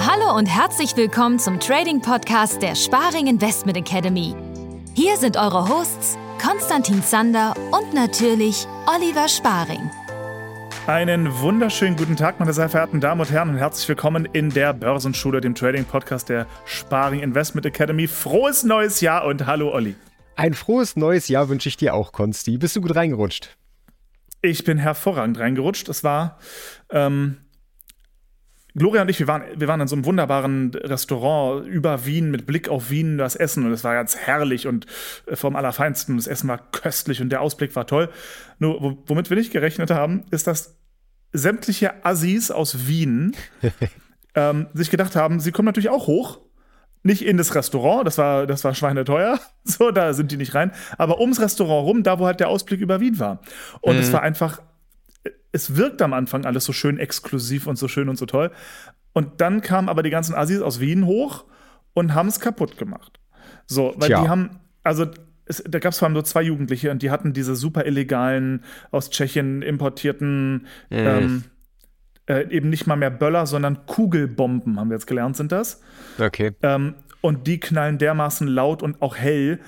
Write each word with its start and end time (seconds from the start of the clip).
Hallo 0.00 0.36
und 0.36 0.46
herzlich 0.46 0.96
willkommen 0.96 1.38
zum 1.38 1.58
Trading 1.58 2.00
Podcast 2.00 2.60
der 2.60 2.74
Sparing 2.74 3.26
Investment 3.26 3.78
Academy. 3.78 4.34
Hier 4.94 5.16
sind 5.16 5.36
eure 5.36 5.68
Hosts 5.68 6.18
Konstantin 6.44 7.02
Zander 7.02 7.54
und 7.70 7.94
natürlich 7.94 8.66
Oliver 8.86 9.28
Sparing. 9.28 9.90
Einen 10.86 11.38
wunderschönen 11.38 11.96
guten 11.96 12.16
Tag, 12.16 12.40
meine 12.40 12.52
sehr 12.52 12.68
verehrten 12.68 13.00
Damen 13.00 13.20
und 13.20 13.30
Herren, 13.30 13.50
und 13.50 13.56
herzlich 13.56 13.88
willkommen 13.88 14.26
in 14.32 14.50
der 14.50 14.74
Börsenschule, 14.74 15.40
dem 15.40 15.54
Trading 15.54 15.84
Podcast 15.84 16.28
der 16.28 16.46
Sparing 16.64 17.20
Investment 17.20 17.64
Academy. 17.66 18.08
Frohes 18.08 18.64
neues 18.64 19.00
Jahr 19.00 19.24
und 19.24 19.46
hallo 19.46 19.72
Olli. 19.72 19.94
Ein 20.36 20.54
frohes 20.54 20.96
neues 20.96 21.28
Jahr 21.28 21.48
wünsche 21.48 21.68
ich 21.68 21.76
dir 21.76 21.94
auch, 21.94 22.12
Konsti. 22.12 22.58
Bist 22.58 22.74
du 22.74 22.80
gut 22.80 22.96
reingerutscht? 22.96 23.56
Ich 24.42 24.64
bin 24.64 24.76
hervorragend 24.76 25.38
reingerutscht. 25.38 25.88
Es 25.88 26.02
war 26.02 26.38
ähm, 26.90 27.38
Gloria 28.74 29.02
und 29.02 29.08
ich, 29.08 29.20
wir 29.20 29.26
waren, 29.26 29.42
wir 29.54 29.68
waren 29.68 29.80
in 29.80 29.86
so 29.86 29.94
einem 29.94 30.04
wunderbaren 30.04 30.72
Restaurant 30.74 31.66
über 31.66 32.06
Wien 32.06 32.30
mit 32.30 32.46
Blick 32.46 32.68
auf 32.68 32.90
Wien, 32.90 33.18
das 33.18 33.36
Essen 33.36 33.66
und 33.66 33.72
es 33.72 33.84
war 33.84 33.94
ganz 33.94 34.16
herrlich 34.16 34.66
und 34.66 34.86
äh, 35.26 35.36
vom 35.36 35.56
Allerfeinsten. 35.56 36.16
Das 36.16 36.26
Essen 36.26 36.48
war 36.48 36.58
köstlich 36.58 37.20
und 37.20 37.28
der 37.28 37.42
Ausblick 37.42 37.76
war 37.76 37.86
toll. 37.86 38.08
Nur, 38.58 38.98
womit 39.06 39.28
wir 39.28 39.36
nicht 39.36 39.52
gerechnet 39.52 39.90
haben, 39.90 40.24
ist, 40.30 40.46
dass 40.46 40.78
sämtliche 41.32 42.04
Assis 42.04 42.50
aus 42.50 42.86
Wien 42.86 43.36
ähm, 44.34 44.68
sich 44.72 44.90
gedacht 44.90 45.16
haben, 45.16 45.38
sie 45.40 45.52
kommen 45.52 45.66
natürlich 45.66 45.90
auch 45.90 46.06
hoch. 46.06 46.40
Nicht 47.02 47.22
in 47.22 47.36
das 47.36 47.54
Restaurant, 47.54 48.06
das 48.06 48.18
war, 48.18 48.46
das 48.46 48.62
war 48.64 48.74
schweineteuer, 48.74 49.40
so, 49.64 49.90
da 49.90 50.12
sind 50.14 50.30
die 50.30 50.36
nicht 50.36 50.54
rein, 50.54 50.72
aber 50.98 51.20
ums 51.20 51.40
Restaurant 51.40 51.86
rum, 51.86 52.02
da 52.02 52.18
wo 52.18 52.26
halt 52.26 52.40
der 52.40 52.48
Ausblick 52.48 52.80
über 52.80 53.00
Wien 53.00 53.18
war. 53.18 53.40
Und 53.80 53.96
mhm. 53.96 54.02
es 54.02 54.12
war 54.12 54.22
einfach 54.22 54.60
es 55.52 55.76
wirkt 55.76 56.02
am 56.02 56.14
Anfang 56.14 56.44
alles 56.44 56.64
so 56.64 56.72
schön 56.72 56.98
exklusiv 56.98 57.66
und 57.66 57.76
so 57.76 57.86
schön 57.86 58.08
und 58.08 58.16
so 58.16 58.26
toll. 58.26 58.50
Und 59.12 59.40
dann 59.40 59.60
kamen 59.60 59.88
aber 59.88 60.02
die 60.02 60.10
ganzen 60.10 60.34
Assis 60.34 60.62
aus 60.62 60.80
Wien 60.80 61.06
hoch 61.06 61.44
und 61.92 62.14
haben 62.14 62.28
es 62.28 62.40
kaputt 62.40 62.78
gemacht. 62.78 63.20
So, 63.66 63.94
weil 63.96 64.08
Tja. 64.08 64.22
die 64.22 64.28
haben, 64.28 64.60
also 64.82 65.06
es, 65.44 65.62
da 65.68 65.78
gab 65.78 65.92
es 65.92 65.98
vor 65.98 66.06
allem 66.08 66.16
so 66.16 66.22
zwei 66.22 66.42
Jugendliche 66.42 66.90
und 66.90 67.02
die 67.02 67.10
hatten 67.10 67.34
diese 67.34 67.54
super 67.54 67.84
illegalen, 67.84 68.64
aus 68.90 69.10
Tschechien 69.10 69.60
importierten, 69.60 70.52
mhm. 70.52 70.66
ähm, 70.90 71.44
äh, 72.26 72.48
eben 72.50 72.70
nicht 72.70 72.86
mal 72.86 72.96
mehr 72.96 73.10
Böller, 73.10 73.46
sondern 73.46 73.86
Kugelbomben, 73.86 74.78
haben 74.78 74.90
wir 74.90 74.96
jetzt 74.96 75.06
gelernt, 75.06 75.36
sind 75.36 75.52
das. 75.52 75.80
Okay. 76.18 76.52
Ähm, 76.62 76.94
und 77.20 77.46
die 77.46 77.60
knallen 77.60 77.98
dermaßen 77.98 78.46
laut 78.46 78.82
und 78.82 79.00
auch 79.00 79.16
hell, 79.16 79.60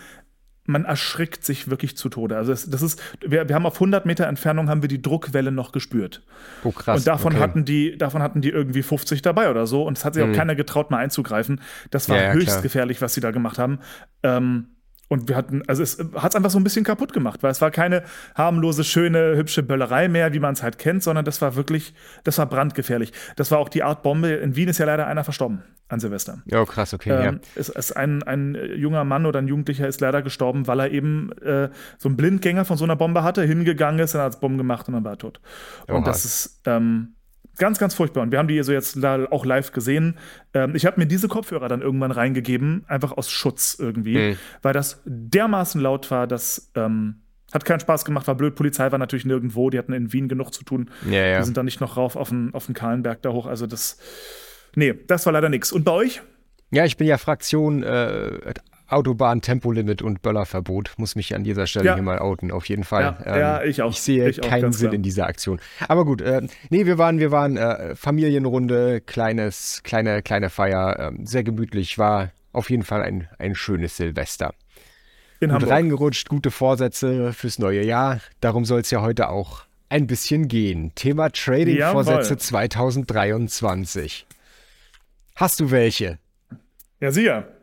man 0.67 0.85
erschrickt 0.85 1.45
sich 1.45 1.69
wirklich 1.69 1.97
zu 1.97 2.09
Tode. 2.09 2.37
Also 2.37 2.53
das, 2.53 2.69
das 2.69 2.81
ist, 2.81 3.03
wir, 3.21 3.49
wir, 3.49 3.55
haben 3.55 3.67
auf 3.67 3.75
100 3.75 4.07
Meter 4.07 4.27
Entfernung 4.27 4.71
haben 4.71 4.83
wir 4.83 4.89
die 4.89 5.03
Druckwelle 5.03 5.53
noch 5.53 5.73
gespürt. 5.73 6.23
Oh 6.65 6.73
krass. 6.73 7.01
Und 7.01 7.07
davon 7.07 7.35
okay. 7.35 7.43
hatten 7.43 7.65
die, 7.65 7.99
davon 7.99 8.23
hatten 8.23 8.41
die 8.41 8.49
irgendwie 8.49 8.83
50 8.83 9.21
dabei 9.21 9.51
oder 9.51 9.67
so. 9.67 9.83
Und 9.83 9.99
es 9.99 10.05
hat 10.05 10.15
sich 10.15 10.25
mhm. 10.25 10.33
auch 10.33 10.37
keiner 10.37 10.55
getraut, 10.55 10.91
mal 10.91 10.99
einzugreifen. 10.99 11.61
Das 11.91 12.09
war 12.09 12.17
ja, 12.17 12.23
ja, 12.25 12.33
höchst 12.33 12.49
klar. 12.49 12.63
gefährlich, 12.63 13.03
was 13.03 13.15
sie 13.15 13.21
da 13.21 13.31
gemacht 13.31 13.59
haben. 13.59 13.79
Ähm, 14.23 14.69
und 15.15 15.29
wir 15.29 15.37
hatten, 15.37 15.63
also 15.67 15.83
es 15.83 15.99
hat 16.15 16.33
es 16.33 16.37
einfach 16.37 16.51
so 16.51 16.59
ein 16.59 16.65
bisschen 16.65 16.85
kaputt 16.85 17.13
gemacht, 17.13 17.43
weil 17.43 17.51
es 17.51 17.61
war 17.61 17.71
keine 17.71 18.03
harmlose, 18.35 18.85
schöne, 18.85 19.37
hübsche 19.37 19.63
Böllerei 19.63 20.09
mehr, 20.09 20.33
wie 20.35 20.41
man 20.41 20.55
es 20.55 20.63
halt 20.63 20.79
kennt, 20.79 21.03
sondern 21.03 21.25
das 21.25 21.41
war 21.41 21.55
wirklich, 21.57 21.95
das 22.25 22.39
war 22.39 22.47
brandgefährlich. 22.47 23.13
Das 23.37 23.51
war 23.51 23.59
auch 23.59 23.69
die 23.69 23.83
Art 23.83 24.03
Bombe. 24.03 24.33
In 24.33 24.57
Wien 24.57 24.69
ist 24.69 24.79
ja 24.79 24.87
leider 24.87 25.07
einer 25.07 25.25
verstorben 25.25 25.63
an 25.89 26.01
Silvester. 26.01 26.43
Ja, 26.47 26.65
krass, 26.65 26.93
okay. 26.95 27.11
Ähm, 27.11 27.35
ja. 27.35 27.41
Es 27.55 27.69
ist 27.69 27.97
ein, 27.97 28.23
ein 28.25 28.59
junger 28.77 29.05
Mann 29.05 29.27
oder 29.27 29.39
ein 29.39 29.49
Jugendlicher 29.49 29.87
ist 29.87 30.01
leider 30.01 30.23
gestorben, 30.23 30.67
weil 30.67 30.81
er 30.81 30.91
eben 30.91 31.31
äh, 31.43 31.71
so 31.99 32.09
einen 32.09 32.17
Blindgänger 32.17 32.65
von 32.65 32.77
so 32.77 32.85
einer 32.85 32.97
Bombe 32.97 33.23
hatte, 33.23 33.43
hingegangen 33.43 34.01
ist, 34.01 34.15
dann 34.15 34.23
hat 34.23 34.35
es 34.35 34.41
Bomben 34.41 34.59
gemacht 34.59 34.89
und 34.89 34.95
dann 34.95 35.05
war 35.05 35.13
er 35.13 35.19
tot. 35.19 35.41
Und 35.87 35.95
Oha. 35.95 36.05
das 36.05 36.25
ist, 36.25 36.61
ähm, 36.67 37.15
Ganz, 37.59 37.79
ganz 37.79 37.95
furchtbar. 37.95 38.23
Und 38.23 38.33
wir 38.33 38.39
haben 38.39 38.49
die 38.49 38.63
so 38.63 38.73
jetzt 38.73 39.03
auch 39.05 39.45
live 39.45 39.73
gesehen. 39.73 40.19
Ähm, 40.53 40.75
ich 40.75 40.87
habe 40.87 41.01
mir 41.01 41.07
diese 41.07 41.29
Kopfhörer 41.29 41.69
dann 41.69 41.83
irgendwann 41.83 42.11
reingegeben, 42.11 42.85
einfach 42.89 43.13
aus 43.13 43.31
Schutz 43.31 43.77
irgendwie, 43.79 44.17
mhm. 44.17 44.39
weil 44.63 44.73
das 44.73 45.03
dermaßen 45.05 45.81
laut 45.81 46.11
war, 46.11 46.27
dass 46.27 46.73
ähm, 46.75 47.21
hat 47.53 47.65
keinen 47.65 47.81
Spaß 47.81 48.05
gemacht, 48.05 48.27
war 48.27 48.35
blöd. 48.35 48.57
Polizei 48.57 48.91
war 48.91 48.99
natürlich 48.99 49.25
nirgendwo, 49.25 49.71
die 49.71 49.79
hatten 49.79 49.93
in 49.93 50.13
Wien 50.13 50.29
genug 50.29 50.53
zu 50.53 50.65
tun. 50.65 50.91
Ja, 51.09 51.25
ja. 51.25 51.39
Die 51.39 51.45
sind 51.45 51.57
dann 51.57 51.67
nicht 51.67 51.81
noch 51.81 51.97
rauf 51.97 52.17
auf 52.17 52.31
den, 52.31 52.53
auf 52.53 52.67
den 52.67 52.75
Kahlenberg 52.75 53.23
da 53.23 53.31
hoch. 53.31 53.47
Also 53.47 53.67
das, 53.69 53.99
nee, 54.75 54.93
das 55.07 55.25
war 55.25 55.33
leider 55.33 55.49
nichts. 55.49 55.71
Und 55.71 55.85
bei 55.85 55.93
euch? 55.93 56.21
Ja, 56.73 56.85
ich 56.85 56.97
bin 56.97 57.07
ja 57.07 57.17
Fraktion 57.17 57.85
äh, 57.85 58.55
Autobahn-Tempolimit 58.89 60.03
und 60.03 60.23
Böllerverbot. 60.23 60.93
Muss 60.97 61.17
mich 61.17 61.35
an 61.35 61.45
dieser 61.45 61.67
Stelle 61.67 61.87
ja. 61.87 61.95
hier 61.95 62.03
mal 62.03 62.19
outen, 62.19 62.51
auf 62.51 62.69
jeden 62.69 62.85
Fall. 62.85 63.03
Ja, 63.03 63.19
ähm, 63.25 63.41
ja 63.41 63.65
ich 63.65 63.83
auch. 63.83 63.91
Ich 63.91 64.01
sehe 64.01 64.29
ich 64.29 64.41
keinen 64.41 64.73
Sinn 64.73 64.89
klar. 64.89 64.95
in 64.95 65.03
dieser 65.03 65.27
Aktion. 65.27 65.61
Aber 65.89 66.05
gut, 66.05 66.21
äh, 66.21 66.43
nee, 66.71 66.87
wir 66.87 66.99
waren, 66.99 67.19
wir 67.19 67.31
waren 67.31 67.57
äh, 67.57 67.95
Familienrunde, 67.97 69.01
kleines, 69.01 69.83
kleine, 69.85 70.23
kleine 70.23 70.51
Feier, 70.51 70.99
äh, 70.99 71.13
sehr 71.25 71.45
gemütlich, 71.45 71.99
war 71.99 72.31
auf 72.53 72.71
jeden 72.71 72.83
Fall 72.85 73.03
ein, 73.03 73.29
ein 73.39 73.55
schönes 73.55 73.97
Silvester. 73.97 74.55
In 75.41 75.49
Gut 75.49 75.55
Hamburg. 75.55 75.71
reingerutscht, 75.71 76.29
gute 76.29 76.51
Vorsätze 76.51 77.33
fürs 77.33 77.59
neue 77.59 77.85
Jahr. 77.85 78.21
Darum 78.41 78.65
soll 78.65 78.81
es 78.81 78.91
ja 78.91 79.03
heute 79.03 79.29
auch 79.29 79.65
ein 79.89 80.07
bisschen 80.07 80.49
gehen. 80.49 80.93
Thema 80.95 81.31
Trading-Vorsätze 81.31 82.37
2023. 82.37 84.27
Hast 85.37 85.61
du 85.61 85.71
welche? 85.71 86.19
Ja, 87.01 87.11
sicher. 87.11 87.54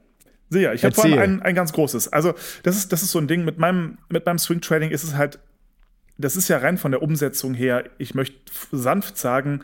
Sicher, 0.51 0.73
ich 0.73 0.83
habe 0.83 0.93
vor 0.93 1.05
allem 1.05 1.17
ein, 1.17 1.41
ein 1.41 1.55
ganz 1.55 1.71
großes. 1.71 2.09
Also, 2.09 2.33
das 2.63 2.75
ist, 2.75 2.91
das 2.91 3.01
ist 3.03 3.11
so 3.11 3.19
ein 3.19 3.27
Ding, 3.27 3.45
mit 3.45 3.57
meinem, 3.57 3.99
mit 4.09 4.25
meinem 4.25 4.37
Swing 4.37 4.59
Trading 4.59 4.91
ist 4.91 5.03
es 5.03 5.15
halt, 5.15 5.39
das 6.17 6.35
ist 6.35 6.49
ja 6.49 6.57
rein 6.57 6.77
von 6.77 6.91
der 6.91 7.01
Umsetzung 7.01 7.53
her, 7.53 7.85
ich 7.97 8.15
möchte 8.15 8.35
sanft 8.73 9.17
sagen, 9.17 9.63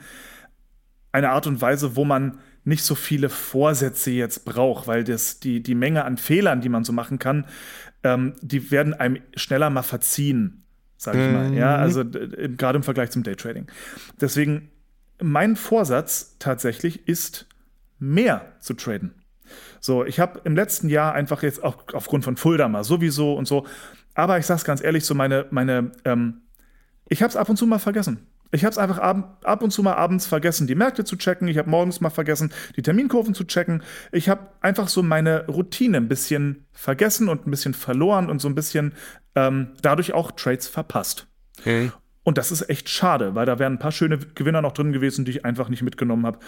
eine 1.12 1.32
Art 1.32 1.46
und 1.46 1.60
Weise, 1.60 1.98
wo 1.98 2.06
man 2.06 2.40
nicht 2.64 2.86
so 2.86 2.96
viele 2.96 3.28
Vorsätze 3.28 4.12
jetzt 4.12 4.46
braucht, 4.46 4.88
weil 4.88 5.04
das, 5.04 5.42
die, 5.42 5.62
die 5.62 5.76
Menge 5.76 6.06
an 6.06 6.16
Fehlern, 6.16 6.62
die 6.62 6.70
man 6.70 6.86
so 6.86 6.94
machen 6.94 7.20
kann, 7.20 7.46
ähm, 8.04 8.36
die 8.42 8.72
werden 8.72 8.94
einem 8.94 9.20
schneller 9.36 9.70
mal 9.70 9.84
verziehen, 9.84 10.64
sage 10.96 11.26
ich 11.26 11.34
mal. 11.34 11.54
Ja, 11.54 11.78
mhm. 11.78 11.84
also 11.84 12.06
gerade 12.06 12.78
im 12.78 12.84
Vergleich 12.84 13.12
zum 13.12 13.24
Daytrading. 13.24 13.68
Deswegen, 14.22 14.70
mein 15.22 15.58
Vorsatz 15.58 16.38
tatsächlich 16.40 17.10
ist, 17.10 17.46
mehr 18.00 18.54
zu 18.62 18.74
traden. 18.74 19.14
So, 19.80 20.06
ich 20.06 20.20
habe 20.20 20.42
im 20.44 20.56
letzten 20.56 20.90
Jahr 20.90 21.14
einfach 21.14 21.44
jetzt 21.44 21.64
auch 21.64 21.78
aufgrund 21.94 22.24
von 22.24 22.38
Fulda 22.38 22.68
mal 22.68 22.84
sowieso 22.84 23.34
und 23.34 23.48
so, 23.48 23.66
aber 24.14 24.40
ich 24.40 24.46
sag's 24.46 24.64
ganz 24.64 24.84
ehrlich, 24.84 25.06
so 25.06 25.14
meine, 25.14 25.46
meine, 25.52 25.92
ähm, 26.06 26.42
ich 27.08 27.22
habe 27.22 27.30
es 27.30 27.36
ab 27.36 27.50
und 27.50 27.58
zu 27.58 27.68
mal 27.68 27.80
vergessen. 27.80 28.28
Ich 28.52 28.64
habe 28.64 28.72
es 28.72 28.78
einfach 28.78 29.00
ab, 29.00 29.42
ab, 29.44 29.62
und 29.62 29.72
zu 29.72 29.84
mal 29.84 29.96
abends 29.96 30.26
vergessen, 30.26 30.68
die 30.68 30.76
Märkte 30.76 31.04
zu 31.04 31.18
checken. 31.18 31.48
Ich 31.48 31.58
habe 31.58 31.70
morgens 31.70 32.00
mal 32.00 32.10
vergessen, 32.10 32.54
die 32.76 32.82
Terminkurven 32.82 33.34
zu 33.34 33.44
checken. 33.44 33.84
Ich 34.12 34.30
habe 34.30 34.48
einfach 34.62 34.88
so 34.88 35.04
meine 35.04 35.46
Routine 35.48 35.98
ein 35.98 36.08
bisschen 36.08 36.66
vergessen 36.72 37.28
und 37.28 37.46
ein 37.46 37.52
bisschen 37.52 37.74
verloren 37.74 38.30
und 38.30 38.40
so 38.40 38.48
ein 38.48 38.56
bisschen 38.56 38.94
ähm, 39.36 39.74
dadurch 39.82 40.14
auch 40.14 40.32
Trades 40.32 40.68
verpasst. 40.68 41.28
Okay. 41.60 41.92
Und 42.24 42.38
das 42.38 42.52
ist 42.52 42.70
echt 42.70 42.90
schade, 42.90 43.36
weil 43.36 43.46
da 43.46 43.60
wären 43.60 43.74
ein 43.74 43.80
paar 43.80 43.92
schöne 43.92 44.18
Gewinner 44.18 44.62
noch 44.62 44.74
drin 44.74 44.92
gewesen, 44.92 45.26
die 45.26 45.32
ich 45.32 45.46
einfach 45.46 45.70
nicht 45.70 45.82
mitgenommen 45.82 46.26
habe, 46.26 46.40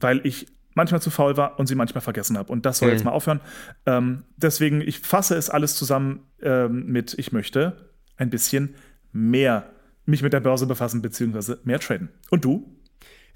weil 0.00 0.20
ich 0.24 0.46
manchmal 0.74 1.00
zu 1.00 1.10
faul 1.10 1.36
war 1.36 1.58
und 1.58 1.66
sie 1.66 1.74
manchmal 1.74 2.02
vergessen 2.02 2.36
habe. 2.36 2.52
Und 2.52 2.66
das 2.66 2.78
soll 2.78 2.88
mhm. 2.88 2.94
jetzt 2.94 3.04
mal 3.04 3.12
aufhören. 3.12 3.40
Ähm, 3.86 4.24
deswegen, 4.36 4.80
ich 4.80 5.00
fasse 5.00 5.36
es 5.36 5.50
alles 5.50 5.76
zusammen 5.76 6.20
ähm, 6.42 6.86
mit, 6.86 7.14
ich 7.18 7.32
möchte 7.32 7.90
ein 8.16 8.30
bisschen 8.30 8.74
mehr 9.12 9.70
mich 10.06 10.22
mit 10.22 10.32
der 10.32 10.40
Börse 10.40 10.66
befassen, 10.66 11.02
beziehungsweise 11.02 11.60
mehr 11.64 11.80
traden. 11.80 12.10
Und 12.30 12.44
du? 12.44 12.70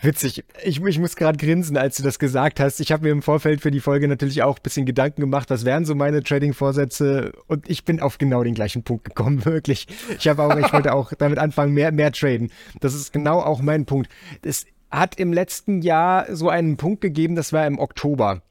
Witzig. 0.01 0.45
Ich, 0.63 0.81
ich 0.81 0.99
muss 1.01 1.17
gerade 1.17 1.39
grinsen, 1.39 1.77
als 1.77 1.97
du 1.97 2.05
das 2.05 2.21
gesagt 2.21 2.61
hast. 2.61 2.79
Ich 2.79 2.93
habe 2.93 3.03
mir 3.03 3.11
im 3.11 3.23
Vorfeld 3.23 3.61
für 3.61 3.73
die 3.73 3.81
Folge 3.81 4.07
natürlich 4.07 4.45
auch 4.45 4.59
ein 4.59 4.63
bisschen 4.63 4.87
Gedanken 4.87 5.23
gemacht, 5.23 5.51
was 5.51 5.65
wären 5.65 5.85
so 5.85 5.97
meine 5.97 6.23
Trading-Vorsätze 6.23 7.33
und 7.49 7.69
ich 7.69 7.85
bin 7.85 8.01
auf 8.01 8.19
genau 8.19 8.45
den 8.45 8.55
gleichen 8.55 8.85
Punkt 8.85 9.05
gekommen, 9.05 9.45
wirklich. 9.45 9.89
Ich 10.17 10.29
habe 10.29 10.43
auch, 10.43 10.57
ich 10.57 10.73
wollte 10.73 10.93
auch 10.93 11.13
damit 11.19 11.39
anfangen, 11.39 11.75
mehr, 11.75 11.91
mehr 11.91 12.13
traden. 12.13 12.53
Das 12.81 12.95
ist 12.95 13.13
genau 13.13 13.41
auch 13.41 13.61
mein 13.61 13.87
Punkt. 13.87 14.09
Das, 14.43 14.67
hat 14.91 15.19
im 15.19 15.33
letzten 15.33 15.83
Jahr 15.83 16.35
so 16.35 16.49
einen 16.49 16.77
Punkt 16.77 17.01
gegeben, 17.01 17.35
das 17.35 17.53
war 17.53 17.67
im 17.67 17.79
Oktober. 17.79 18.43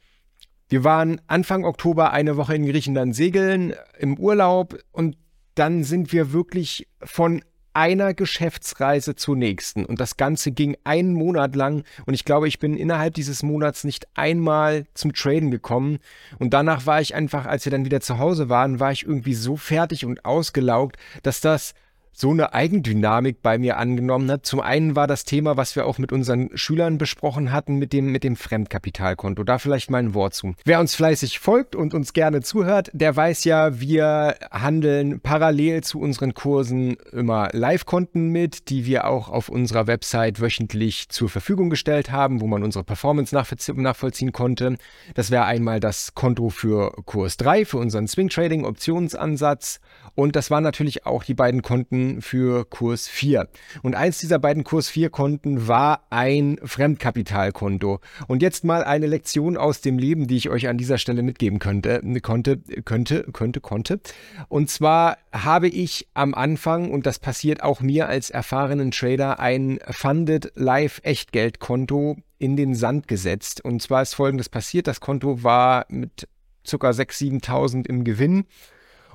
Wir 0.69 0.83
waren 0.83 1.21
Anfang 1.27 1.63
Oktober 1.63 2.11
eine 2.11 2.37
Woche 2.37 2.55
in 2.55 2.65
Griechenland 2.65 3.15
segeln, 3.15 3.73
im 3.97 4.19
Urlaub 4.19 4.77
und 4.91 5.17
dann 5.55 5.83
sind 5.83 6.11
wir 6.11 6.33
wirklich 6.33 6.87
von 7.01 7.41
einer 7.77 8.15
Geschäftsreise 8.15 9.15
zur 9.15 9.35
nächsten. 9.35 9.85
Und 9.85 10.01
das 10.01 10.17
Ganze 10.17 10.51
ging 10.51 10.75
einen 10.83 11.13
Monat 11.13 11.55
lang. 11.55 11.83
Und 12.07 12.15
ich 12.15 12.25
glaube, 12.25 12.47
ich 12.47 12.57
bin 12.57 12.75
innerhalb 12.75 13.13
dieses 13.13 13.43
Monats 13.43 13.83
nicht 13.83 14.07
einmal 14.15 14.87
zum 14.95 15.13
Traden 15.13 15.51
gekommen. 15.51 15.99
Und 16.39 16.55
danach 16.55 16.87
war 16.87 17.01
ich 17.01 17.13
einfach, 17.13 17.45
als 17.45 17.65
wir 17.65 17.71
dann 17.71 17.85
wieder 17.85 18.01
zu 18.01 18.17
Hause 18.17 18.49
waren, 18.49 18.79
war 18.79 18.91
ich 18.91 19.05
irgendwie 19.05 19.35
so 19.35 19.57
fertig 19.57 20.05
und 20.05 20.25
ausgelaugt, 20.25 20.97
dass 21.21 21.39
das 21.39 21.75
so 22.19 22.31
eine 22.31 22.51
Eigendynamik 22.51 23.43
bei 23.43 23.59
mir 23.59 23.77
angenommen 23.77 24.31
hat. 24.31 24.43
Zum 24.43 24.59
einen 24.59 24.95
war 24.95 25.05
das 25.05 25.23
Thema, 25.23 25.55
was 25.55 25.75
wir 25.75 25.85
auch 25.85 25.99
mit 25.99 26.11
unseren 26.11 26.49
Schülern 26.57 26.97
besprochen 26.97 27.51
hatten, 27.51 27.75
mit 27.75 27.93
dem, 27.93 28.11
mit 28.11 28.23
dem 28.23 28.35
Fremdkapitalkonto. 28.35 29.43
Da 29.43 29.59
vielleicht 29.59 29.91
mal 29.91 29.99
ein 29.99 30.15
Wort 30.15 30.33
zu. 30.33 30.55
Wer 30.65 30.79
uns 30.79 30.95
fleißig 30.95 31.37
folgt 31.37 31.75
und 31.75 31.93
uns 31.93 32.13
gerne 32.13 32.41
zuhört, 32.41 32.89
der 32.91 33.15
weiß 33.15 33.43
ja, 33.43 33.79
wir 33.79 34.35
handeln 34.49 35.19
parallel 35.19 35.83
zu 35.83 35.99
unseren 35.99 36.33
Kursen 36.33 36.97
immer 37.11 37.49
Live-Konten 37.51 38.29
mit, 38.29 38.69
die 38.69 38.87
wir 38.87 39.05
auch 39.05 39.29
auf 39.29 39.47
unserer 39.47 39.85
Website 39.85 40.41
wöchentlich 40.41 41.09
zur 41.09 41.29
Verfügung 41.29 41.69
gestellt 41.69 42.11
haben, 42.11 42.41
wo 42.41 42.47
man 42.47 42.63
unsere 42.63 42.83
Performance 42.83 43.35
nachvollziehen 43.35 44.31
konnte. 44.31 44.77
Das 45.13 45.29
wäre 45.29 45.45
einmal 45.45 45.79
das 45.79 46.15
Konto 46.15 46.49
für 46.49 46.93
Kurs 47.05 47.37
3, 47.37 47.65
für 47.65 47.77
unseren 47.77 48.07
Swing 48.07 48.29
Trading 48.29 48.65
Optionsansatz. 48.65 49.81
Und 50.15 50.35
das 50.35 50.49
waren 50.49 50.63
natürlich 50.63 51.05
auch 51.05 51.23
die 51.23 51.35
beiden 51.35 51.61
Konten 51.61 52.06
für 52.21 52.65
Kurs 52.65 53.07
4. 53.07 53.47
Und 53.81 53.95
eins 53.95 54.19
dieser 54.19 54.39
beiden 54.39 54.63
Kurs 54.63 54.89
4 54.89 55.09
Konten 55.09 55.67
war 55.67 56.07
ein 56.09 56.59
Fremdkapitalkonto. 56.63 57.99
Und 58.27 58.41
jetzt 58.41 58.63
mal 58.63 58.83
eine 58.83 59.07
Lektion 59.07 59.57
aus 59.57 59.81
dem 59.81 59.97
Leben, 59.97 60.27
die 60.27 60.37
ich 60.37 60.49
euch 60.49 60.67
an 60.67 60.77
dieser 60.77 60.97
Stelle 60.97 61.23
mitgeben 61.23 61.59
könnte, 61.59 62.01
konnte, 62.21 62.57
könnte, 62.83 63.25
könnte, 63.31 63.61
konnte. 63.61 63.99
Und 64.47 64.69
zwar 64.69 65.17
habe 65.31 65.67
ich 65.67 66.07
am 66.13 66.33
Anfang, 66.33 66.91
und 66.91 67.05
das 67.05 67.19
passiert 67.19 67.63
auch 67.63 67.81
mir 67.81 68.07
als 68.07 68.29
erfahrenen 68.29 68.91
Trader, 68.91 69.39
ein 69.39 69.79
Funded 69.89 70.51
Live 70.55 71.01
Echtgeldkonto 71.03 72.17
in 72.39 72.55
den 72.55 72.75
Sand 72.75 73.07
gesetzt. 73.07 73.63
Und 73.63 73.81
zwar 73.81 74.01
ist 74.01 74.13
folgendes 74.13 74.49
passiert. 74.49 74.87
Das 74.87 74.99
Konto 74.99 75.43
war 75.43 75.85
mit 75.89 76.27
ca. 76.69 76.89
6.000, 76.89 77.43
7.000 77.43 77.87
im 77.87 78.03
Gewinn. 78.03 78.45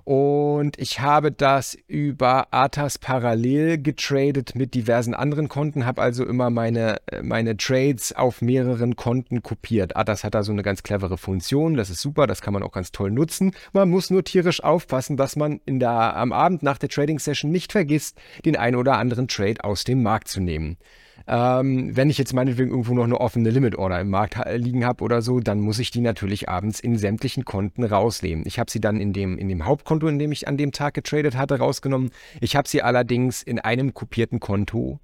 Und 0.05 0.79
ich 0.79 1.01
habe 1.01 1.31
das 1.31 1.77
über 1.87 2.49
Atas 2.51 2.99
parallel 2.99 3.81
getradet 3.81 4.55
mit 4.57 4.75
diversen 4.75 5.15
anderen 5.15 5.49
Konten, 5.49 5.87
habe 5.87 6.03
also 6.03 6.25
immer 6.25 6.51
meine, 6.51 6.97
meine 7.23 7.57
Trades 7.57 8.13
auf 8.13 8.43
mehreren 8.43 8.97
Konten 8.97 9.43
kopiert. 9.43 9.97
Atas 9.97 10.25
hat 10.25 10.35
da 10.35 10.43
so 10.43 10.51
eine 10.51 10.63
ganz 10.63 10.83
clevere 10.83 11.19
Funktion, 11.19 11.75
das 11.75 11.89
ist 11.89 12.01
super, 12.01 12.27
das 12.27 12.43
kann 12.43 12.53
man 12.53 12.65
auch 12.65 12.73
ganz 12.73 12.91
toll 12.91 13.13
nutzen. 13.13 13.53
Man 13.73 13.91
muss 13.91 14.11
nur 14.11 14.25
tierisch 14.25 14.63
aufpassen, 14.63 15.17
dass 15.17 15.37
man 15.37 15.61
in 15.67 15.79
der, 15.79 16.17
am 16.17 16.33
Abend 16.33 16.65
nach 16.65 16.79
der 16.79 16.89
Trading 16.89 17.21
Session 17.21 17.53
nicht 17.53 17.71
vergisst, 17.71 18.19
den 18.45 18.57
ein 18.57 18.75
oder 18.75 18.99
anderen 18.99 19.29
Trade 19.29 19.63
aus 19.63 19.85
dem 19.85 20.03
Markt 20.03 20.27
zu 20.27 20.41
nehmen. 20.41 20.79
Ähm, 21.27 21.97
wenn 21.97 22.11
ich 22.11 22.19
jetzt 22.19 22.33
meinetwegen 22.33 22.71
irgendwo 22.71 22.95
noch 22.95 23.05
eine 23.05 23.21
offene 23.21 23.51
Limit 23.51 23.77
Order 23.77 24.01
im 24.01 24.11
Markt 24.11 24.37
liegen 24.55 24.85
habe 24.85 25.05
oder 25.05 25.23
so, 25.23 25.41
dann 25.41 25.61
muss 25.61 25.79
ich 25.79 25.91
die 25.91 26.01
natürlich 26.01 26.49
abends 26.49 26.81
in 26.81 26.97
sämtlichen 26.97 27.45
Konten 27.45 27.85
rausnehmen. 27.85 28.45
Ich 28.47 28.59
habe 28.59 28.71
sie 28.71 28.81
dann 28.81 29.01
in 29.01 29.13
dem, 29.13 29.39
in 29.39 29.49
dem 29.49 29.65
Hauptkonto, 29.65 30.07
in 30.09 30.19
dem 30.19 30.33
ich 30.33 30.49
an 30.49 30.57
dem 30.57 30.73
Tag 30.73 30.95
getradet 30.95 31.37
hatte, 31.37 31.59
rausgenommen. 31.59 32.11
Ich 32.41 32.57
habe 32.57 32.69
sie 32.69 32.83
allerdings 32.83 33.43
in 33.43 33.59
einem 33.59 33.95
kopierten 33.95 34.41
Konto 34.41 35.01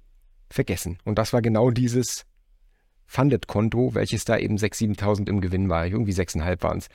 vergessen. 0.49 0.97
Und 1.05 1.17
das 1.17 1.33
war 1.33 1.41
genau 1.41 1.71
dieses 1.71 2.25
Funded-Konto, 3.05 3.95
welches 3.95 4.25
da 4.25 4.37
eben 4.37 4.55
6.000, 4.55 4.99
7.000 4.99 5.29
im 5.29 5.41
Gewinn 5.41 5.69
war. 5.69 5.85
Irgendwie 5.85 6.13
6.500 6.13 6.63
waren 6.63 6.77
es. 6.77 6.87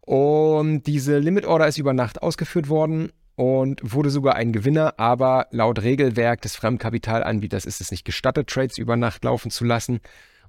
Und 0.00 0.82
diese 0.86 1.18
Limit 1.18 1.46
Order 1.46 1.66
ist 1.66 1.78
über 1.78 1.92
Nacht 1.92 2.22
ausgeführt 2.22 2.68
worden 2.68 3.10
und 3.36 3.80
wurde 3.82 4.10
sogar 4.10 4.36
ein 4.36 4.52
Gewinner, 4.52 4.94
aber 4.98 5.46
laut 5.50 5.82
Regelwerk 5.82 6.42
des 6.42 6.56
Fremdkapitalanbieters 6.56 7.64
ist 7.64 7.80
es 7.80 7.90
nicht 7.90 8.04
gestattet, 8.04 8.48
Trades 8.48 8.78
über 8.78 8.96
Nacht 8.96 9.24
laufen 9.24 9.50
zu 9.50 9.64
lassen. 9.64 10.00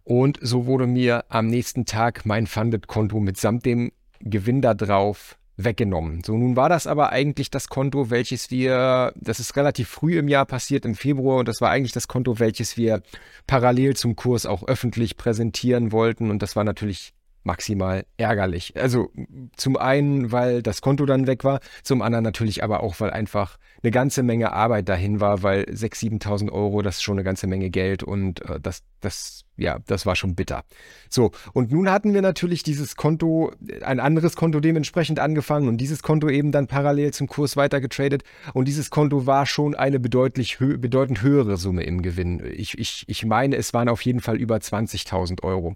Und 0.04 0.38
so 0.42 0.68
wurde 0.68 0.86
mir 0.86 1.26
am 1.30 1.48
nächsten 1.48 1.86
Tag 1.86 2.26
mein 2.26 2.46
Funded-Konto 2.46 3.20
mitsamt 3.20 3.66
dem 3.66 3.92
Gewinn 4.20 4.62
da 4.62 4.74
drauf 4.74 5.38
weggenommen. 5.58 6.22
So, 6.24 6.38
nun 6.38 6.56
war 6.56 6.70
das 6.70 6.86
aber 6.86 7.12
eigentlich 7.12 7.50
das 7.50 7.70
Konto, 7.70 8.10
welches 8.10 8.52
wir, 8.52 9.14
das 9.16 9.40
ist 9.40 9.56
relativ 9.56 9.88
früh 9.88 10.18
im 10.18 10.28
Jahr 10.28 10.46
passiert, 10.46 10.86
im 10.86 10.96
Februar, 10.96 11.40
und 11.40 11.48
das 11.48 11.62
war 11.62 11.72
eigentlich 11.72 11.94
das 11.94 12.08
Konto, 12.08 12.40
welches 12.40 12.78
wir 12.78 13.02
parallel 13.48 13.96
zum 13.96 14.16
Kurs 14.16 14.46
auch 14.46 14.68
öffentlich 14.68 15.18
präsentieren 15.18 15.92
wollten. 15.92 16.30
Und 16.30 16.42
das 16.42 16.56
war 16.56 16.64
natürlich 16.64 17.14
maximal 17.46 18.06
ärgerlich. 18.18 18.74
Also 18.76 19.12
zum 19.56 19.78
einen, 19.78 20.32
weil 20.32 20.62
das 20.62 20.82
Konto 20.82 21.06
dann 21.06 21.28
weg 21.28 21.44
war, 21.44 21.60
zum 21.84 22.02
anderen 22.02 22.24
natürlich 22.24 22.64
aber 22.64 22.82
auch, 22.82 23.00
weil 23.00 23.12
einfach 23.12 23.58
eine 23.84 23.92
ganze 23.92 24.24
Menge 24.24 24.52
Arbeit 24.52 24.90
dahin 24.90 25.20
war, 25.20 25.44
weil 25.44 25.64
6.000, 25.66 26.24
7.000 26.24 26.52
Euro, 26.52 26.82
das 26.82 26.96
ist 26.96 27.04
schon 27.04 27.18
eine 27.18 27.24
ganze 27.24 27.46
Menge 27.46 27.70
Geld 27.70 28.02
und 28.02 28.42
äh, 28.50 28.60
das, 28.60 28.82
das, 29.00 29.46
ja, 29.58 29.80
das 29.86 30.08
war 30.08 30.16
schon 30.16 30.34
bitter. 30.34 30.64
So, 31.10 31.32
und 31.54 31.72
nun 31.72 31.90
hatten 31.90 32.14
wir 32.14 32.24
natürlich 32.24 32.64
dieses 32.64 32.96
Konto, 32.96 33.52
ein 33.84 34.00
anderes 34.00 34.36
Konto 34.36 34.60
dementsprechend 34.60 35.20
angefangen 35.20 35.68
und 35.68 35.78
dieses 35.78 36.02
Konto 36.02 36.30
eben 36.30 36.52
dann 36.52 36.66
parallel 36.66 37.14
zum 37.14 37.28
Kurs 37.28 37.56
weiter 37.56 37.80
getradet 37.80 38.24
und 38.54 38.68
dieses 38.68 38.90
Konto 38.90 39.28
war 39.28 39.46
schon 39.46 39.76
eine 39.76 40.00
bedeutlich 40.00 40.60
hö 40.60 40.78
bedeutend 40.78 41.22
höhere 41.22 41.58
Summe 41.58 41.84
im 41.84 42.02
Gewinn. 42.02 42.42
Ich, 42.56 42.78
ich, 42.80 43.06
ich 43.08 43.26
meine, 43.26 43.56
es 43.56 43.74
waren 43.74 43.88
auf 43.88 44.02
jeden 44.02 44.20
Fall 44.20 44.38
über 44.38 44.58
20.000 44.58 45.44
Euro. 45.44 45.76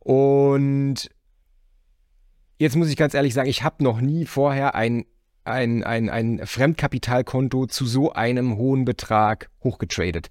Und 0.00 1.08
jetzt 2.58 2.76
muss 2.76 2.88
ich 2.88 2.96
ganz 2.96 3.14
ehrlich 3.14 3.34
sagen, 3.34 3.48
ich 3.48 3.62
habe 3.62 3.84
noch 3.84 4.00
nie 4.00 4.26
vorher 4.26 4.74
ein, 4.74 5.04
ein, 5.44 5.84
ein, 5.84 6.08
ein 6.08 6.40
Fremdkapitalkonto 6.44 7.66
zu 7.66 7.86
so 7.86 8.12
einem 8.12 8.56
hohen 8.56 8.84
Betrag 8.84 9.50
hochgetradet. 9.62 10.30